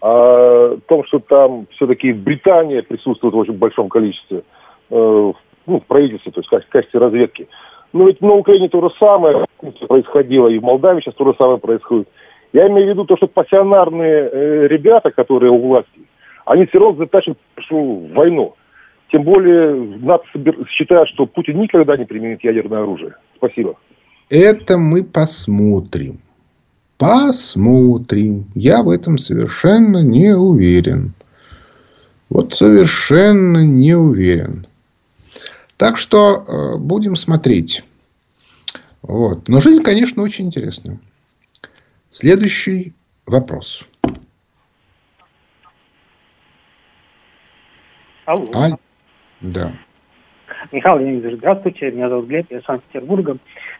о 0.00 0.76
том, 0.88 1.04
что 1.06 1.18
там 1.20 1.66
все-таки 1.72 2.12
Британия 2.12 2.82
присутствует 2.82 3.34
в 3.34 3.38
очень 3.38 3.54
большом 3.54 3.88
количестве 3.88 4.42
э, 4.90 5.32
ну, 5.66 5.80
в 5.80 5.84
правительстве, 5.84 6.32
то 6.32 6.40
есть 6.40 6.48
в 6.48 6.68
качестве 6.68 7.00
разведки. 7.00 7.48
Но 7.92 8.06
ведь 8.06 8.20
на 8.20 8.32
Украине 8.32 8.68
то 8.68 8.80
же 8.80 8.94
самое 8.98 9.46
происходило, 9.86 10.48
и 10.48 10.58
в 10.58 10.62
Молдавии 10.62 11.00
сейчас 11.00 11.14
то 11.14 11.24
же 11.24 11.34
самое 11.36 11.58
происходит. 11.58 12.08
Я 12.52 12.68
имею 12.68 12.88
в 12.88 12.90
виду 12.90 13.04
то, 13.04 13.16
что 13.16 13.26
пассионарные 13.26 14.30
э, 14.30 14.66
ребята, 14.68 15.10
которые 15.10 15.50
у 15.50 15.58
власти, 15.58 16.00
они 16.44 16.66
все 16.66 16.78
равно 16.78 17.04
затащат 17.04 17.38
в 17.70 18.12
войну. 18.14 18.54
Тем 19.12 19.24
более 19.24 19.74
НАТО 19.98 20.24
считает, 20.70 21.06
что 21.10 21.26
Путин 21.26 21.60
никогда 21.60 21.98
не 21.98 22.06
применит 22.06 22.42
ядерное 22.42 22.80
оружие. 22.80 23.14
Спасибо. 23.36 23.78
Это 24.30 24.78
мы 24.78 25.04
посмотрим. 25.04 26.20
Посмотрим. 26.96 28.46
Я 28.54 28.82
в 28.82 28.88
этом 28.88 29.18
совершенно 29.18 30.02
не 30.02 30.34
уверен. 30.34 31.12
Вот 32.30 32.54
совершенно 32.54 33.62
не 33.66 33.94
уверен. 33.94 34.66
Так 35.76 35.98
что 35.98 36.44
э, 36.46 36.78
будем 36.78 37.14
смотреть. 37.14 37.84
Вот. 39.02 39.46
Но 39.46 39.60
жизнь, 39.60 39.82
конечно, 39.82 40.22
очень 40.22 40.46
интересная. 40.46 40.98
Следующий 42.10 42.94
вопрос. 43.26 43.84
Алло. 48.24 48.50
А... 48.54 48.70
Да. 49.42 49.72
Михаил 50.70 50.98
Леонидович, 50.98 51.36
здравствуйте. 51.38 51.90
Меня 51.90 52.08
зовут 52.08 52.26
Глеб, 52.26 52.46
я 52.50 52.58
из 52.58 52.64
Санкт-Петербурга. 52.64 53.36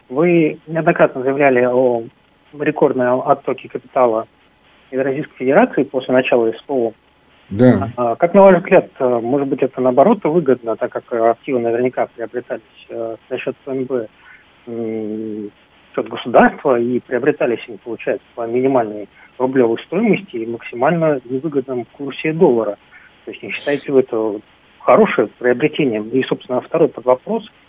Вы 0.09 0.59
неоднократно 0.67 1.23
заявляли 1.23 1.65
о 1.65 2.03
рекордные 2.59 3.09
оттоки 3.09 3.67
капитала 3.67 4.27
из 4.91 4.99
Российской 4.99 5.37
Федерации 5.37 5.83
после 5.83 6.13
начала 6.13 6.51
СПО. 6.51 6.93
Да. 7.49 7.89
А, 7.97 8.15
как 8.15 8.33
на 8.33 8.41
ваш 8.41 8.57
взгляд, 8.57 8.89
э, 8.99 9.19
может 9.21 9.47
быть, 9.47 9.61
это 9.61 9.81
наоборот 9.81 10.23
выгодно, 10.23 10.75
так 10.75 10.91
как 10.91 11.11
активы 11.11 11.59
наверняка 11.59 12.07
приобретались 12.15 12.61
э, 12.89 13.15
за 13.29 13.37
счет 13.37 13.55
ФНБ 13.65 14.09
счет 15.95 16.09
государства 16.09 16.79
и 16.79 16.99
приобретались 16.99 17.59
они, 17.67 17.77
получается, 17.77 18.25
по 18.35 18.47
минимальной 18.47 19.07
рублевой 19.37 19.77
стоимости 19.85 20.37
и 20.37 20.45
максимально 20.45 21.19
невыгодном 21.25 21.85
курсе 21.91 22.33
доллара. 22.33 22.77
То 23.25 23.31
есть 23.31 23.43
не 23.43 23.51
считаете 23.51 23.91
вы 23.91 23.99
это 23.99 24.39
хорошее 24.83 25.29
приобретение? 25.39 26.03
И, 26.03 26.23
собственно, 26.23 26.61
второй 26.61 26.89
под 26.89 27.05
вопрос– 27.05 27.49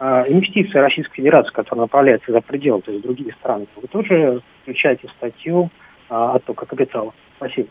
а, 0.00 0.24
инвестиции 0.28 0.78
Российской 0.78 1.16
Федерации, 1.16 1.52
которые 1.52 1.82
направляются 1.82 2.30
за 2.30 2.40
пределы, 2.40 2.82
то 2.82 2.92
есть 2.92 3.02
в 3.02 3.06
другие 3.06 3.34
страны, 3.40 3.66
вы 3.74 3.88
тоже 3.88 4.40
включаете 4.62 5.08
статью 5.16 5.70
а, 6.08 6.36
оттока 6.36 6.66
капитала? 6.66 7.12
Спасибо. 7.36 7.68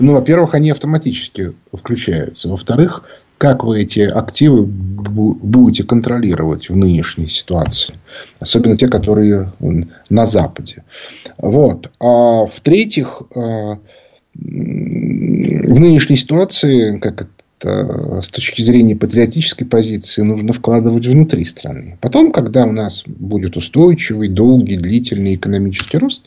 Ну, 0.00 0.14
во-первых, 0.14 0.54
они 0.54 0.70
автоматически 0.70 1.52
включаются. 1.72 2.48
Во-вторых, 2.48 3.04
как 3.38 3.62
вы 3.62 3.82
эти 3.82 4.00
активы 4.00 4.64
будете 4.66 5.84
контролировать 5.84 6.68
в 6.68 6.76
нынешней 6.76 7.28
ситуации. 7.28 7.94
Особенно 8.40 8.76
те, 8.76 8.88
которые 8.88 9.52
на 10.10 10.26
Западе. 10.26 10.82
Вот. 11.38 11.92
А 12.00 12.46
в-третьих, 12.46 13.22
а, 13.36 13.78
в 14.34 15.80
нынешней 15.80 16.16
ситуации, 16.16 16.98
как 16.98 17.28
это 17.64 18.22
с 18.22 18.28
точки 18.28 18.62
зрения 18.62 18.96
патриотической 18.96 19.66
позиции, 19.66 20.22
нужно 20.22 20.52
вкладывать 20.52 21.06
внутри 21.06 21.44
страны. 21.44 21.98
Потом, 22.00 22.32
когда 22.32 22.64
у 22.64 22.72
нас 22.72 23.04
будет 23.06 23.56
устойчивый, 23.56 24.28
долгий, 24.28 24.76
длительный 24.76 25.34
экономический 25.34 25.98
рост, 25.98 26.24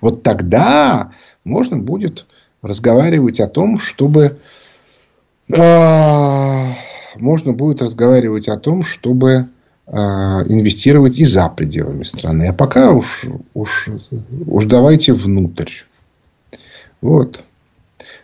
вот 0.00 0.22
тогда 0.22 1.12
можно 1.44 1.78
будет 1.78 2.26
разговаривать 2.62 3.40
о 3.40 3.48
том, 3.48 3.78
чтобы 3.78 4.38
э, 5.54 6.64
можно 7.16 7.52
будет 7.52 7.82
разговаривать 7.82 8.48
о 8.48 8.56
том, 8.56 8.82
чтобы 8.82 9.48
э, 9.86 9.92
инвестировать 9.92 11.18
и 11.18 11.24
за 11.24 11.48
пределами 11.48 12.04
страны. 12.04 12.48
А 12.48 12.52
пока 12.52 12.92
уж, 12.92 13.24
уж, 13.54 13.88
уж 14.46 14.64
давайте 14.64 15.12
внутрь. 15.12 15.70
Вот. 17.00 17.42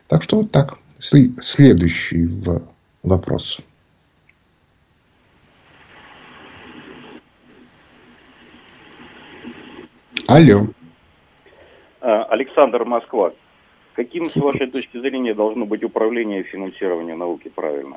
Так 0.09 0.23
что 0.23 0.39
вот 0.39 0.51
так. 0.51 0.79
Следующий 1.03 2.29
вопрос. 3.03 3.61
Алло. 10.29 10.69
А, 12.01 12.23
Александр 12.25 12.85
Москва. 12.85 13.33
Каким, 13.95 14.29
с 14.29 14.37
вашей 14.37 14.69
точки 14.69 15.01
зрения, 15.01 15.35
должно 15.35 15.67
быть 15.67 15.83
управление 15.83 16.41
и 16.41 16.45
финансирование 16.45 17.17
науки 17.17 17.49
правильно? 17.49 17.97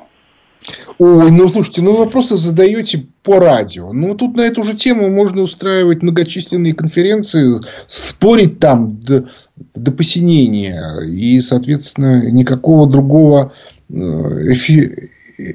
Ой, 0.98 1.30
ну 1.30 1.48
слушайте, 1.48 1.82
ну 1.82 1.96
вопросы 1.96 2.36
задаете 2.36 3.06
по 3.22 3.38
радио. 3.38 3.92
Ну 3.92 4.14
тут 4.14 4.36
на 4.36 4.42
эту 4.42 4.62
же 4.64 4.74
тему 4.74 5.10
можно 5.10 5.42
устраивать 5.42 6.02
многочисленные 6.02 6.74
конференции, 6.74 7.60
спорить 7.86 8.58
там 8.58 8.98
до, 9.00 9.28
до 9.74 9.92
посинения. 9.92 11.00
И, 11.06 11.40
соответственно, 11.40 12.30
никакого 12.30 12.88
другого 12.88 13.52
э, 13.88 13.94
эфи, 13.94 15.10
э, 15.38 15.54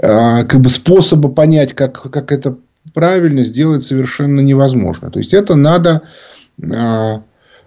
а, 0.00 0.44
как 0.44 0.60
бы 0.60 0.68
способа 0.68 1.28
понять, 1.28 1.74
как, 1.74 2.10
как 2.10 2.32
это 2.32 2.56
правильно 2.94 3.44
сделать 3.44 3.84
совершенно 3.84 4.40
невозможно. 4.40 5.10
То 5.10 5.18
есть 5.18 5.34
это 5.34 5.56
надо 5.56 6.02
а, 6.72 7.22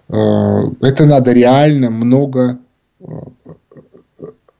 а, 0.08 0.70
это 0.80 1.06
надо 1.06 1.32
реально 1.32 1.90
много 1.90 2.58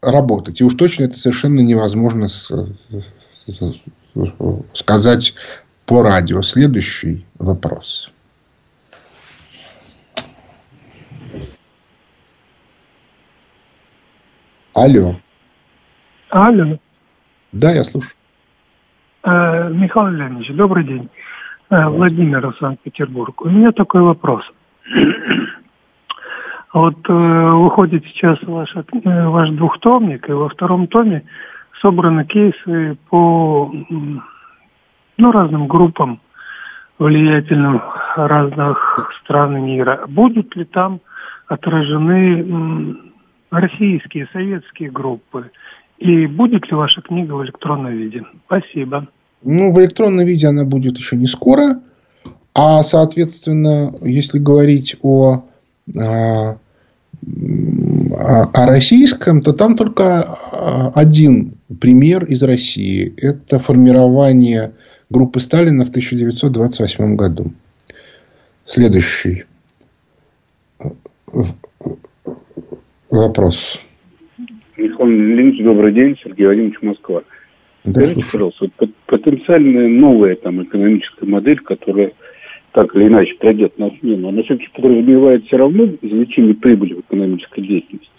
работать. 0.04 0.60
И 0.60 0.64
уж 0.64 0.74
точно 0.74 1.04
это 1.04 1.16
совершенно 1.16 1.60
невозможно 1.60 2.28
сказать 4.72 5.34
по 5.86 6.02
радио. 6.02 6.42
Следующий 6.42 7.24
вопрос. 7.38 8.10
Алло. 14.74 15.16
Алло. 16.30 16.78
Да, 17.52 17.72
я 17.72 17.84
слушаю. 17.84 18.12
Э, 19.22 19.70
Михаил 19.70 20.08
Леонидович, 20.08 20.56
добрый 20.56 20.84
день. 20.84 21.08
Э, 21.70 21.86
Владимир, 21.86 22.54
Санкт-Петербург. 22.58 23.40
У 23.42 23.48
меня 23.48 23.70
такой 23.70 24.02
вопрос. 24.02 24.42
Вот 26.74 26.96
э, 27.08 27.12
выходит 27.12 28.04
сейчас 28.04 28.36
ваш, 28.42 28.74
э, 28.74 29.28
ваш 29.28 29.50
двухтомник, 29.50 30.28
и 30.28 30.32
во 30.32 30.48
втором 30.48 30.88
томе 30.88 31.22
собраны 31.80 32.24
кейсы 32.24 32.98
по 33.08 33.72
ну, 35.16 35.32
разным 35.32 35.68
группам 35.68 36.20
влиятельным 36.98 37.80
разных 38.16 39.08
стран 39.22 39.64
мира. 39.64 40.04
Будут 40.08 40.56
ли 40.56 40.64
там 40.64 41.00
отражены 41.46 42.96
российские, 43.50 44.28
советские 44.32 44.90
группы? 44.90 45.52
И 45.98 46.26
будет 46.26 46.68
ли 46.68 46.76
ваша 46.76 47.02
книга 47.02 47.34
в 47.34 47.44
электронном 47.44 47.92
виде? 47.92 48.24
Спасибо. 48.46 49.06
Ну, 49.44 49.72
в 49.72 49.78
электронном 49.78 50.26
виде 50.26 50.48
она 50.48 50.64
будет 50.64 50.98
еще 50.98 51.14
не 51.14 51.28
скоро. 51.28 51.80
А, 52.52 52.82
соответственно, 52.82 53.94
если 54.02 54.40
говорить 54.40 54.96
о 55.02 55.44
а, 55.96 56.56
о 58.16 58.66
российском, 58.66 59.42
то 59.42 59.52
там 59.52 59.76
только 59.76 60.22
а, 60.52 60.92
один 60.94 61.54
пример 61.80 62.24
из 62.24 62.42
России. 62.42 63.12
Это 63.16 63.58
формирование 63.58 64.72
группы 65.10 65.40
Сталина 65.40 65.84
в 65.84 65.90
1928 65.90 67.16
году. 67.16 67.52
Следующий 68.66 69.44
вопрос. 73.10 73.80
Михаил 74.76 75.08
Леонидович, 75.08 75.64
добрый 75.64 75.92
день. 75.92 76.16
Сергей 76.22 76.46
Владимирович, 76.46 76.82
Москва. 76.82 77.22
Да, 77.84 78.00
Скажите, 78.00 78.24
пожалуйста, 78.32 78.66
потенциальная 79.06 79.88
новая 79.88 80.36
там, 80.36 80.62
экономическая 80.62 81.26
модель, 81.26 81.60
которая 81.60 82.12
так 82.74 82.94
или 82.96 83.06
иначе 83.06 83.34
пройдет 83.34 83.78
на 83.78 83.88
смену, 84.00 84.28
она 84.28 84.42
все-таки 84.42 84.68
подразумевает 84.74 85.46
все 85.46 85.56
равно 85.56 85.84
извлечение 86.02 86.54
прибыли 86.54 86.94
в 86.94 87.00
экономической 87.00 87.64
деятельности? 87.64 88.10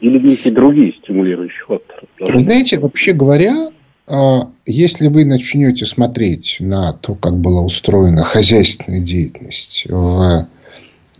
Или 0.00 0.18
некие 0.18 0.54
другие 0.54 0.94
стимулирующие 1.02 1.64
факторы? 1.66 2.06
Знаете, 2.38 2.78
вообще 2.78 3.12
говоря, 3.12 3.70
а, 4.06 4.48
если 4.64 5.08
вы 5.08 5.24
начнете 5.24 5.86
смотреть 5.86 6.58
на 6.60 6.92
то, 6.92 7.16
как 7.16 7.36
была 7.36 7.62
устроена 7.62 8.22
хозяйственная 8.22 9.00
деятельность 9.00 9.86
в 9.88 10.46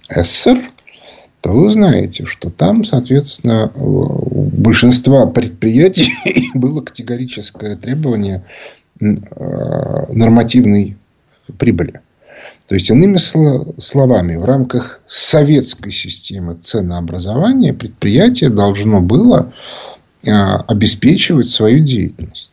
СССР, 0.09 0.59
то 1.43 1.51
вы 1.51 1.71
знаете, 1.71 2.25
что 2.25 2.51
там, 2.51 2.85
соответственно, 2.85 3.73
у 3.75 4.45
большинства 4.45 5.27
предприятий 5.27 6.13
было 6.55 6.83
категорическое 6.83 7.75
требование 7.77 8.45
а, 9.01 10.13
нормативной 10.13 10.97
прибыли. 11.59 12.01
То 12.71 12.77
есть, 12.77 12.89
иными 12.89 13.17
словами, 13.81 14.37
в 14.37 14.45
рамках 14.45 15.01
советской 15.05 15.91
системы 15.91 16.55
ценообразования 16.55 17.75
предприятие 17.75 18.49
должно 18.49 19.01
было 19.01 19.53
а, 20.25 20.59
обеспечивать 20.69 21.49
свою 21.49 21.81
деятельность. 21.81 22.53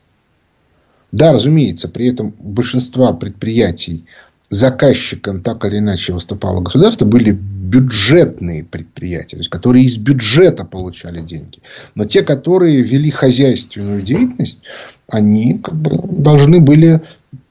Да, 1.12 1.34
разумеется, 1.34 1.88
при 1.88 2.08
этом 2.08 2.34
большинство 2.40 3.14
предприятий 3.14 4.06
заказчиком 4.50 5.42
так 5.42 5.64
или 5.66 5.78
иначе 5.78 6.14
выступало 6.14 6.62
государство, 6.62 7.06
были 7.06 7.30
бюджетные 7.30 8.64
предприятия, 8.64 9.36
то 9.36 9.42
есть, 9.42 9.52
которые 9.52 9.86
из 9.86 9.98
бюджета 9.98 10.66
получали 10.66 11.22
деньги. 11.22 11.60
Но 11.94 12.06
те, 12.06 12.24
которые 12.24 12.82
вели 12.82 13.12
хозяйственную 13.12 14.02
деятельность, 14.02 14.64
они 15.08 15.60
как 15.60 15.76
бы, 15.76 16.02
должны 16.24 16.60
были 16.60 17.04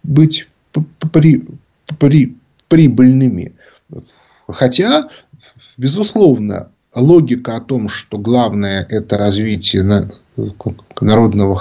быть 0.02 0.48
при, 1.12 1.44
при, 2.00 2.35
прибыльными. 2.68 3.54
Хотя, 4.48 5.08
безусловно, 5.76 6.70
логика 6.94 7.56
о 7.56 7.60
том, 7.60 7.88
что 7.88 8.18
главное 8.18 8.86
это 8.88 9.18
развитие 9.18 9.82
народного 11.00 11.56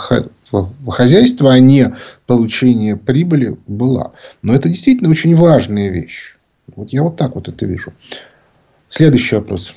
хозяйства, 0.87 1.53
а 1.53 1.59
не 1.59 1.95
получение 2.25 2.95
прибыли, 2.95 3.57
была. 3.67 4.13
Но 4.41 4.53
это 4.55 4.69
действительно 4.69 5.09
очень 5.09 5.35
важная 5.35 5.89
вещь. 5.89 6.35
Вот 6.75 6.89
я 6.89 7.03
вот 7.03 7.17
так 7.17 7.35
вот 7.35 7.47
это 7.47 7.65
вижу. 7.65 7.93
Следующий 8.89 9.35
вопрос. 9.35 9.73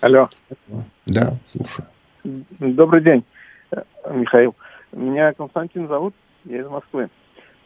Алло. 0.00 0.28
Да, 1.06 1.38
слушаю. 1.46 1.86
Добрый 2.58 3.02
день, 3.02 3.24
Михаил. 4.10 4.54
Меня 4.94 5.32
Константин 5.32 5.88
зовут, 5.88 6.14
я 6.44 6.60
из 6.60 6.66
Москвы. 6.66 7.08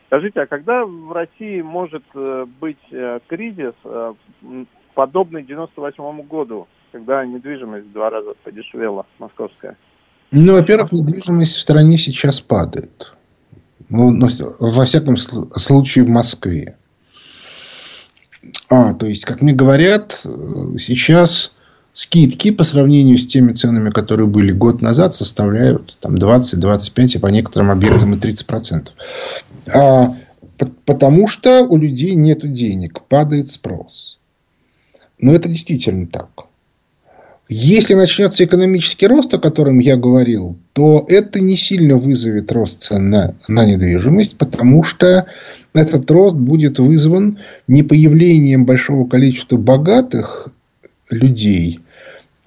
Скажите, 0.07 0.41
а 0.41 0.47
когда 0.47 0.85
в 0.85 1.12
России 1.12 1.61
может 1.61 2.05
э, 2.14 2.47
быть 2.61 2.79
э, 2.91 3.20
кризис, 3.29 3.74
э, 3.85 4.14
подобный 4.95 5.43
98 5.43 6.22
году, 6.22 6.66
когда 6.93 7.24
недвижимость 7.26 7.89
в 7.89 7.93
два 7.93 8.09
раза 8.09 8.33
подешевела, 8.43 9.05
московская? 9.18 9.76
Ну, 10.31 10.55
во-первых, 10.55 10.93
недвижимость 10.93 11.57
в 11.57 11.61
стране 11.61 11.99
сейчас 11.99 12.41
падает. 12.41 13.12
Ну, 13.91 14.18
во 14.61 14.85
всяком 14.85 15.16
случае, 15.18 16.05
в 16.05 16.09
Москве. 16.09 16.76
А, 18.70 18.95
то 18.95 19.07
есть, 19.07 19.24
как 19.26 19.43
мне 19.43 19.53
говорят, 19.53 20.12
сейчас 20.79 21.57
скидки 21.99 22.53
по 22.53 22.62
сравнению 22.62 23.18
с 23.18 23.26
теми 23.26 23.53
ценами, 23.55 23.90
которые 23.90 24.28
были 24.28 24.53
год 24.53 24.82
назад, 24.82 25.16
составляют 25.16 25.99
там, 26.01 26.16
20, 26.16 26.61
25, 26.61 27.16
а 27.16 27.18
по 27.18 27.26
некоторым 27.26 27.72
объектам 27.72 28.14
и 28.14 28.16
30%. 28.16 28.90
А 29.74 30.14
потому 30.84 31.26
что 31.26 31.64
у 31.64 31.76
людей 31.76 32.14
нет 32.14 32.53
денег, 32.53 33.03
падает 33.09 33.51
спрос. 33.51 34.20
Но 35.18 35.34
это 35.34 35.49
действительно 35.49 36.07
так. 36.07 36.28
Если 37.49 37.94
начнется 37.94 38.44
экономический 38.44 39.09
рост, 39.09 39.34
о 39.34 39.40
котором 39.40 39.80
я 39.80 39.96
говорил, 39.96 40.57
то 40.74 41.05
это 41.09 41.40
не 41.40 41.57
сильно 41.57 41.96
вызовет 41.96 42.53
рост 42.53 42.84
цен 42.84 43.11
на, 43.11 43.34
на 43.49 43.64
недвижимость, 43.64 44.38
потому 44.38 44.84
что 44.84 45.26
этот 45.74 46.09
рост 46.12 46.36
будет 46.36 46.78
вызван 46.78 47.38
не 47.66 47.82
появлением 47.82 48.66
большого 48.66 49.09
количества 49.09 49.57
богатых 49.57 50.51
людей, 51.11 51.80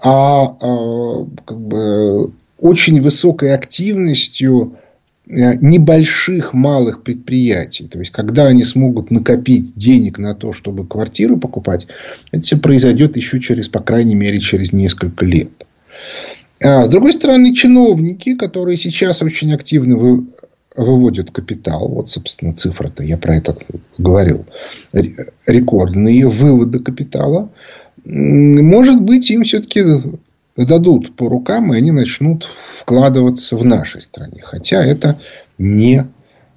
а, 0.02 0.58
а 0.60 1.26
как 1.46 1.60
бы, 1.60 2.32
очень 2.60 3.02
высокой 3.02 3.54
активностью 3.54 4.78
Э, 5.32 5.56
небольших 5.62 6.54
малых 6.54 7.04
предприятий. 7.04 7.88
То 7.88 8.00
есть, 8.00 8.12
когда 8.12 8.48
они 8.48 8.66
смогут 8.66 9.12
накопить 9.12 9.76
денег 9.76 10.18
на 10.18 10.36
то, 10.36 10.52
чтобы 10.52 10.86
квартиру 10.86 11.38
покупать, 11.38 11.88
это 12.32 12.44
все 12.44 12.58
произойдет 12.58 13.16
еще 13.16 13.40
через, 13.40 13.70
по 13.70 13.80
крайней 13.80 14.16
мере, 14.16 14.40
через 14.40 14.74
несколько 14.74 15.24
лет. 15.24 15.52
А 16.62 16.84
с 16.84 16.90
другой 16.90 17.14
стороны, 17.14 17.54
чиновники, 17.54 18.36
которые 18.36 18.78
сейчас 18.78 19.22
очень 19.22 19.54
активно 19.54 19.96
вы, 19.96 20.26
выводят 20.76 21.32
капитал, 21.32 21.88
вот, 21.88 22.10
собственно, 22.10 22.54
цифра-то, 22.54 23.02
я 23.04 23.18
про 23.18 23.38
это 23.38 23.56
говорил, 23.98 24.46
рекордные 24.92 26.28
выводы 26.28 26.80
капитала, 26.80 27.50
может 28.06 29.02
быть, 29.02 29.30
им 29.30 29.44
все-таки 29.44 29.84
дадут 30.56 31.16
по 31.16 31.30
рукам, 31.30 31.74
и 31.74 31.78
они 31.78 31.92
начнут 31.92 32.50
вкладываться 32.80 33.56
в 33.56 33.66
нашей 33.66 34.02
стране. 34.02 34.42
Хотя 34.44 34.84
это 34.84 35.20
не 35.58 36.08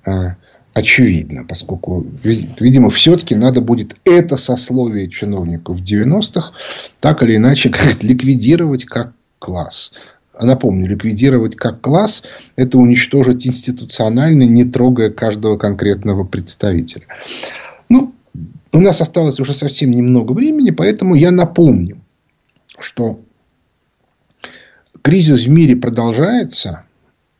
а, 0.05 0.37
очевидно, 0.75 1.45
поскольку, 1.45 2.05
видимо, 2.23 2.91
все-таки 2.91 3.35
надо 3.35 3.61
будет 3.61 3.97
это 4.05 4.37
сословие 4.37 5.09
чиновников 5.09 5.79
90-х 5.79 6.53
так 7.01 7.23
или 7.23 7.37
иначе 7.37 7.71
как 7.71 8.03
ликвидировать 8.03 8.85
как 8.85 9.13
класс. 9.39 9.93
Напомню, 10.41 10.89
ликвидировать 10.89 11.55
как 11.55 11.81
класс– 11.81 12.25
это 12.57 12.79
уничтожить 12.79 13.47
институционально, 13.47 14.43
не 14.43 14.65
трогая 14.65 15.11
каждого 15.11 15.57
конкретного 15.57 16.25
представителя. 16.25 17.05
У 18.75 18.81
нас 18.81 19.01
осталось 19.01 19.39
уже 19.39 19.55
совсем 19.55 19.93
немного 19.93 20.33
времени, 20.33 20.71
поэтому 20.71 21.15
я 21.15 21.31
напомню, 21.31 22.01
что 22.77 23.21
Кризис 25.01 25.45
в 25.45 25.49
мире 25.49 25.77
продолжается. 25.77 26.83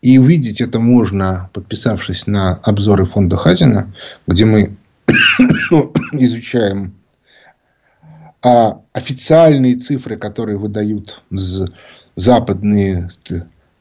И 0.01 0.17
увидеть 0.19 0.61
это 0.61 0.79
можно, 0.79 1.51
подписавшись 1.53 2.29
на 2.29 2.55
обзоры 2.55 3.07
фонда 3.07 3.37
Хазина, 3.37 3.93
где 4.29 4.45
мы 4.45 4.77
изучаем 6.13 6.95
а 8.41 8.83
официальные 8.93 9.77
цифры, 9.77 10.17
которые 10.19 10.59
выдают 10.59 11.23
западные 12.15 13.09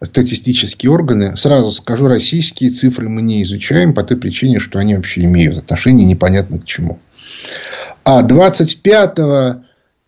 статистические 0.01 0.91
органы. 0.91 1.37
Сразу 1.37 1.71
скажу, 1.71 2.07
российские 2.07 2.71
цифры 2.71 3.09
мы 3.09 3.21
не 3.21 3.43
изучаем 3.43 3.93
по 3.93 4.03
той 4.03 4.17
причине, 4.17 4.59
что 4.59 4.79
они 4.79 4.95
вообще 4.95 5.25
имеют 5.25 5.57
отношение 5.57 6.07
непонятно 6.07 6.59
к 6.59 6.65
чему. 6.65 6.99
А 8.03 8.21
25 8.21 9.17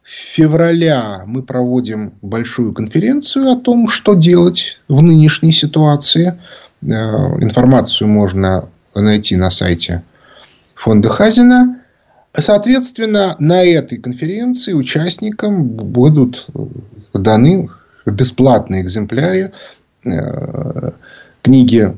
февраля 0.04 1.24
мы 1.26 1.42
проводим 1.42 2.14
большую 2.22 2.74
конференцию 2.74 3.52
о 3.52 3.56
том, 3.56 3.90
что 3.90 4.14
делать 4.14 4.80
в 4.88 5.02
нынешней 5.02 5.52
ситуации. 5.52 6.40
Э, 6.82 6.86
информацию 7.42 8.08
можно 8.08 8.70
найти 8.94 9.36
на 9.36 9.50
сайте 9.50 10.04
фонда 10.76 11.10
Хазина. 11.10 11.82
Соответственно, 12.38 13.36
на 13.40 13.64
этой 13.64 13.98
конференции 13.98 14.74
участникам 14.74 15.64
будут 15.64 16.48
даны 17.14 17.70
бесплатные 18.06 18.84
экземпляры 18.84 19.54
э, 20.04 20.92
книги 21.42 21.96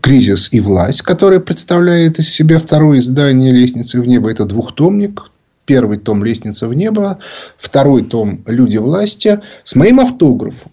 «Кризис 0.00 0.48
и 0.52 0.60
власть», 0.60 1.02
которая 1.02 1.40
представляет 1.40 2.18
из 2.18 2.28
себя 2.28 2.58
второе 2.58 2.98
издание 2.98 3.52
«Лестницы 3.52 4.00
в 4.00 4.06
небо». 4.06 4.30
Это 4.30 4.44
двухтомник, 4.44 5.30
Первый 5.64 5.98
том 5.98 6.24
«Лестница 6.24 6.66
в 6.66 6.74
небо», 6.74 7.20
второй 7.56 8.04
том 8.04 8.42
«Люди 8.46 8.78
власти» 8.78 9.40
с 9.62 9.74
моим 9.74 10.00
автографом. 10.00 10.72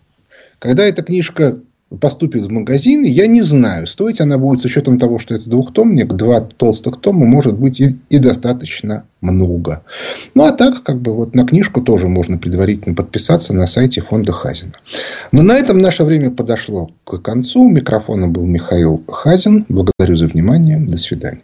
Когда 0.60 0.84
эта 0.84 1.04
книжка 1.04 1.60
поступит 2.00 2.46
в 2.46 2.52
магазин, 2.52 3.04
я 3.04 3.28
не 3.28 3.42
знаю, 3.42 3.88
стоить 3.88 4.20
она 4.20 4.38
будет 4.38 4.60
с 4.60 4.66
учетом 4.66 5.00
того, 5.00 5.20
что 5.20 5.36
это 5.36 5.50
двухтомник, 5.50 6.14
два 6.14 6.42
толстых 6.42 7.00
тома, 7.00 7.26
может 7.26 7.58
быть 7.58 7.80
и, 7.80 7.98
и 8.10 8.18
достаточно 8.20 9.06
много. 9.22 9.84
Ну, 10.36 10.44
а 10.44 10.52
так, 10.52 10.84
как 10.84 11.00
бы, 11.00 11.14
вот 11.14 11.34
на 11.34 11.46
книжку 11.46 11.82
тоже 11.82 12.08
можно 12.08 12.38
предварительно 12.38 12.94
подписаться 12.94 13.54
на 13.54 13.68
сайте 13.68 14.02
фонда 14.02 14.32
Хазина. 14.32 14.74
Но 15.32 15.42
на 15.42 15.54
этом 15.54 15.80
наше 15.80 16.04
время 16.04 16.30
подошло 16.32 16.92
к 17.04 17.20
концу. 17.20 17.64
У 17.64 17.70
микрофона 17.70 18.28
был 18.28 18.46
Михаил 18.46 19.04
Хазин. 19.08 19.66
Благодарю 19.70 20.18
за 20.18 20.28
внимание. 20.28 20.78
До 20.80 20.98
свидания. 20.98 21.36